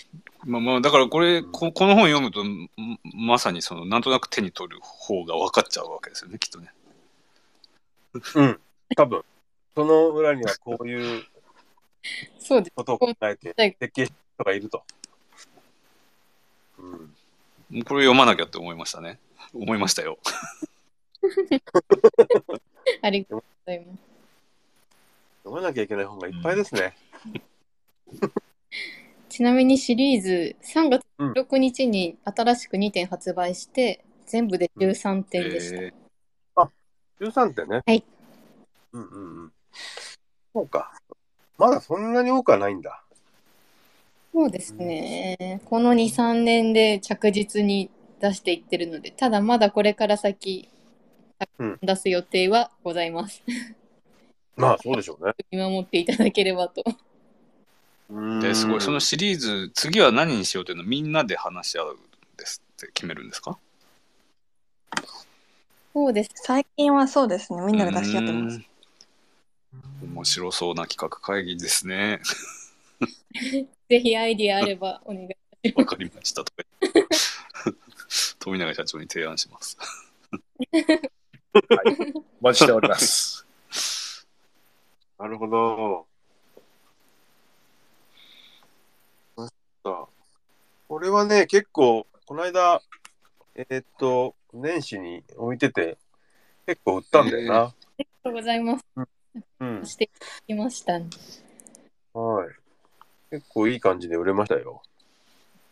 [0.44, 2.68] まあまあだからこれここの本読むとん
[3.14, 6.70] まさにそのなんとなく手に取る方が分かっちゃうわけですよねきっとね。
[8.34, 8.60] うん。
[8.94, 9.24] 多分、
[9.78, 11.22] その裏にはこういう
[12.40, 14.82] そうですことを考えてはい設計した人がいると。
[16.78, 16.90] うん。
[16.90, 16.96] も
[17.82, 19.20] うこれ読まなきゃって思いましたね。
[19.54, 20.18] 思いましたよ。
[23.02, 23.98] ありがとうございます
[25.44, 26.96] 読まなきゃいけない本がいっぱいですね。
[29.30, 35.80] ちなみにシリーズ3月うん16日に新しく2点発売して、全部で13点でした。
[35.80, 35.92] え
[37.20, 37.82] 13点ね。
[37.86, 38.04] はい。
[38.92, 39.52] うんうんうん。
[40.52, 40.92] そうか。
[41.56, 43.02] まだそんなに多くはないんだ。
[44.32, 45.60] そうですね。
[45.64, 47.90] この2、3年で着実に
[48.20, 50.68] 出していってるので、ただまだこれから先、
[51.58, 53.42] うん出す予定はございます。
[54.56, 55.32] まあそうでしょうね。
[55.52, 56.84] 見守っていただければと。
[58.10, 61.96] うんですごいそのシリーズ次は何にしようというのをみんなで話し合うん
[62.36, 63.58] ですって決めるんですか？
[65.94, 66.30] そうです。
[66.34, 68.60] 最近はそうですねみんなで出し合ってます。
[70.02, 72.20] 面白そうな企画会議ですね。
[73.88, 76.44] ぜひアイディアあればお願いしまわかりました
[78.38, 79.76] 富永社長に提案します。
[80.72, 83.46] お待ちしております。
[85.18, 86.08] なるほど。
[90.88, 92.80] これはね、結構、この間、
[93.54, 95.98] えーっと、年始に置いてて、
[96.66, 97.70] 結構売ったんだよな。
[97.70, 97.76] す。
[97.86, 98.86] ありがとうございます。
[98.96, 99.08] うん。
[99.84, 100.10] して
[100.46, 100.96] きました。
[102.14, 102.48] あはい。
[103.30, 104.82] 結構いい感じで売れましたよ。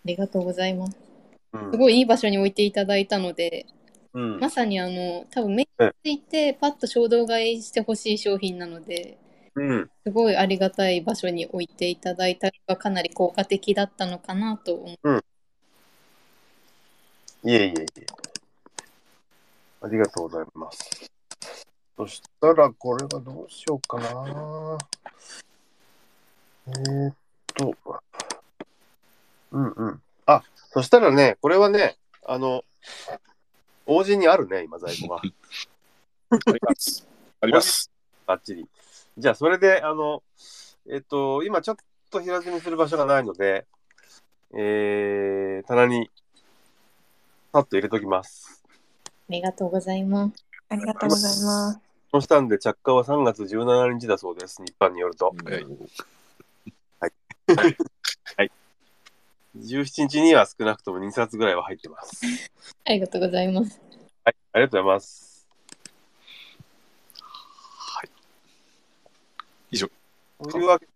[0.06, 0.96] りがとうございます。
[1.52, 1.70] うん。
[1.72, 3.66] すごいいい場所に置いていただいたので、
[4.14, 9.18] うんまさにあの、多分目についてパッと衝動買いしてほしい商品なので、
[9.54, 9.90] うん。
[10.04, 15.24] すごいありがたい場所に置いていただいたのがかなり効果的だったのかなと思う。
[17.44, 17.86] いえいえいえ。
[19.82, 21.10] ありがとうございます。
[21.96, 24.78] そしたら、これはどうしようかな。
[26.68, 27.14] えー、っ
[27.54, 27.74] と。
[29.52, 30.02] うんうん。
[30.26, 30.42] あ、
[30.72, 32.64] そしたらね、これはね、あの、
[33.86, 35.16] 王子にあるね、今、在庫が。
[35.16, 35.22] あ
[36.52, 37.06] ります。
[37.40, 37.90] あります。
[38.26, 38.68] バッチリ。
[39.16, 40.22] じゃあ、それで、あの、
[40.90, 41.76] えっと、今ちょっ
[42.10, 43.64] と平積みする場所がないので、
[44.52, 46.10] えー、棚に、
[47.52, 48.62] パッと入れときます。
[49.30, 50.44] ありがとうございます。
[50.68, 51.85] ありがとうございます。
[52.16, 55.34] そしたんで、着火は3月17日だそうです、日版によると。
[59.54, 62.22] 17日には少なくとも2冊ぐらいは入ってます。
[62.86, 63.78] ありがとうございます。
[64.24, 65.46] はい、ありがとうございます。
[67.20, 68.08] はい。
[69.72, 69.90] 以上。
[70.42, 70.88] というわけ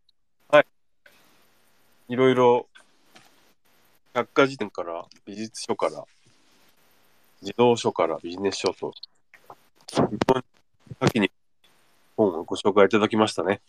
[0.48, 0.66] はい。
[2.08, 2.66] いろいろ、
[4.14, 6.02] 百科事典から、美術書から、
[7.42, 8.94] 児童書からビジネス書と、
[9.92, 10.44] 本当に
[11.00, 11.30] 先に
[12.16, 13.60] 本をご紹介いただきましたね。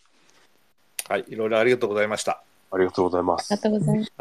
[1.07, 2.43] はい、いろいろありがとうございました。
[2.71, 3.69] ありがとうございますありが。
[3.69, 4.11] とうございます。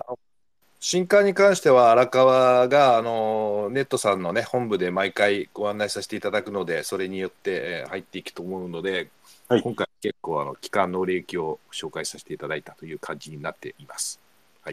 [0.83, 9.11] 新刊に関しては荒川があのネットさんのね本部で毎回ご案内させていただくのでそれによってえー入っていくと思うので、
[9.49, 14.21] はい今回結構あの期間の売れ行きを紹介させていただいたという感じになっています。
[14.65, 14.71] あ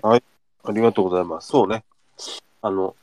[0.72, 1.48] りがとうございます。
[1.50, 1.84] そうね。
[2.62, 2.96] あの、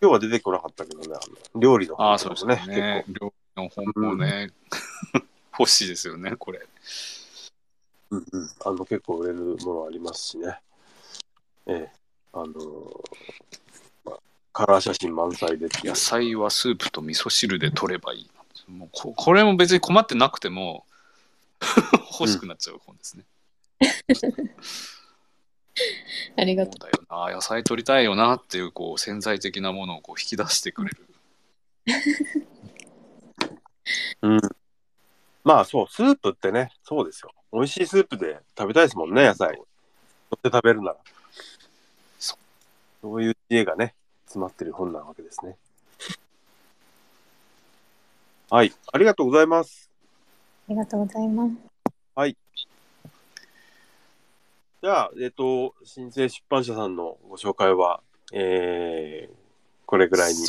[0.00, 1.20] 今日は出てこなかったけどね、あ
[1.54, 3.04] の料理のああ、そうですねね。
[3.08, 4.50] 料理の本もね、
[5.58, 6.66] 欲しいですよね、これ。
[8.10, 10.60] うんうん、あの結構売れるものありますしね。
[11.66, 11.92] ええ、
[12.32, 13.02] あのー
[14.04, 14.18] まあ、
[14.52, 18.30] カラー写真満載で野菜はスープと味噌汁で取ればいい。
[18.68, 20.84] もうここれも別に困ってなくても
[22.18, 23.24] 欲しくなっちゃう本ですね。
[26.36, 31.06] ありがとそうだよな、野菜取りたいよなっていうこう潜在的なものをこう引き出してくれる。
[34.22, 34.40] うん。
[35.44, 37.32] まあそう、スープってね、そうですよ。
[37.52, 39.54] 美味しいスープで食べたいですもんね、野菜。
[39.54, 39.66] 取
[40.36, 40.96] って食べるなら。
[42.18, 42.36] そ
[43.02, 45.56] そういう知恵がね、詰まってる本なわけですね。
[48.50, 49.90] はい、ありがとうございます。
[50.68, 50.72] う。
[50.72, 51.76] ありがとうございます。
[54.86, 58.00] じゃあ、えっ、と、新生出版社さんのご紹介は、
[58.32, 59.34] えー、
[59.84, 60.46] これぐらいに。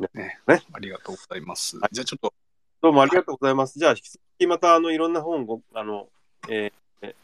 [0.00, 1.76] ねねありがとうございます。
[1.76, 2.32] はいじゃあちょっと、
[2.80, 3.78] どうもありがとうございます。
[3.78, 6.08] じゃあ、引き続きまた、あの、いろんな本ご、あの、
[6.48, 7.14] えー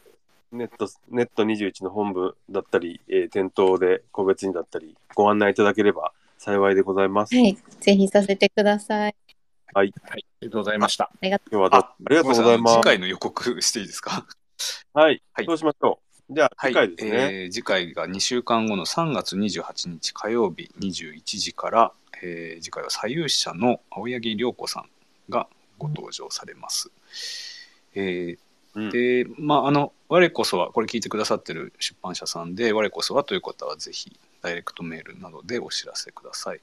[0.51, 7.35] ネット、ネット21の本部だったり、えー店頭で個別にだったり、ご案内いただければ幸いでございます。
[7.35, 7.57] はい。
[7.81, 9.15] ぜひさせてください。
[9.73, 11.09] はい、ありがとうございました。
[11.21, 12.83] 今日はどうもありがとうございます次。
[12.83, 14.25] 回の予告していいですか？
[14.93, 15.99] はい、はいそうしましょ
[16.29, 16.33] う。
[16.33, 17.11] じゃあ、はい、次回ですね。
[17.43, 21.91] えー次回が2週間後の3月28日火曜日21時から、
[22.21, 24.89] えー次回は左右者の青柳涼子さん
[25.29, 25.47] が
[25.77, 26.91] ご登場されます。
[27.93, 28.37] えー
[28.75, 36.57] うんで、まあ、あの、我こそは、これ聞いてくださってる出版社さんで、我こそはという方は、ぜひ、ダイレクトメールなどでお知らせください。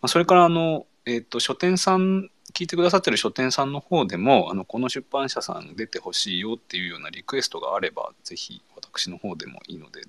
[0.00, 10.02] まあ、それから、あの、えっ、と、書店さん、聞いてくださってる書店さんの方でも、あの、この出版社さん出てほしいよっていうようなリクエストがあれば、ぜひ、私の方でもいいので、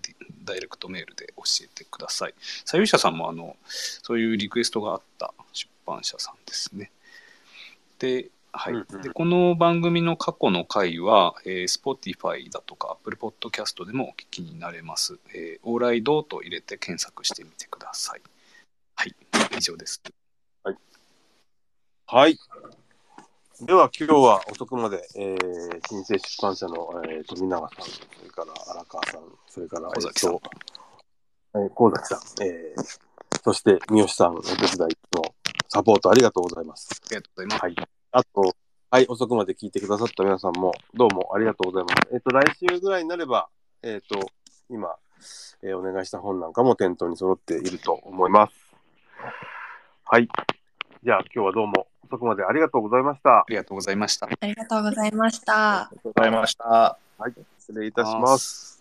[0.45, 2.34] ダイレクトメールで教えてください。
[2.64, 6.91] 左右者さんも、あの、そういうリクエストがあった出版社さんですね。
[8.00, 15.20] で、はい、うんうんでこの番組の過去の回は、えー、Spotify だとか Apple Podcast でもお聞きになれます。
[15.36, 18.22] えー、オーライドと入れて検索してみてください。
[18.95, 19.16] はい、
[19.58, 20.02] 以上です。
[22.12, 22.39] はい。
[23.62, 35.36] では、今日は遅くまで、えー、新生出版社の、えー、富永さん、それから荒川さん、それから、小崎さんえー、高崎さん、えー、そして三好さん、お手伝いの
[35.70, 36.89] サポートありがとうございます。
[36.91, 37.61] ありがとうございます。
[37.61, 37.76] はい。
[38.11, 38.55] あと、
[38.89, 42.09] はい、遅くまで聞いてくださった皆さんも、どうもありがとうございます。
[42.11, 43.49] えっ、と、来週ぐらいになれば、
[43.84, 44.32] えっ、と、
[44.70, 44.95] 今、
[45.61, 48.53] えーお願いした本なんかも店頭に揃っていると思います。
[50.05, 50.28] はい。
[51.03, 53.45] じゃあ、今日はどうも遅くまでありがとうございましたあ。
[53.47, 54.26] りがとうございました。
[54.26, 56.97] ありがとうございましたありがとうございました。
[57.59, 58.78] 失礼いたします。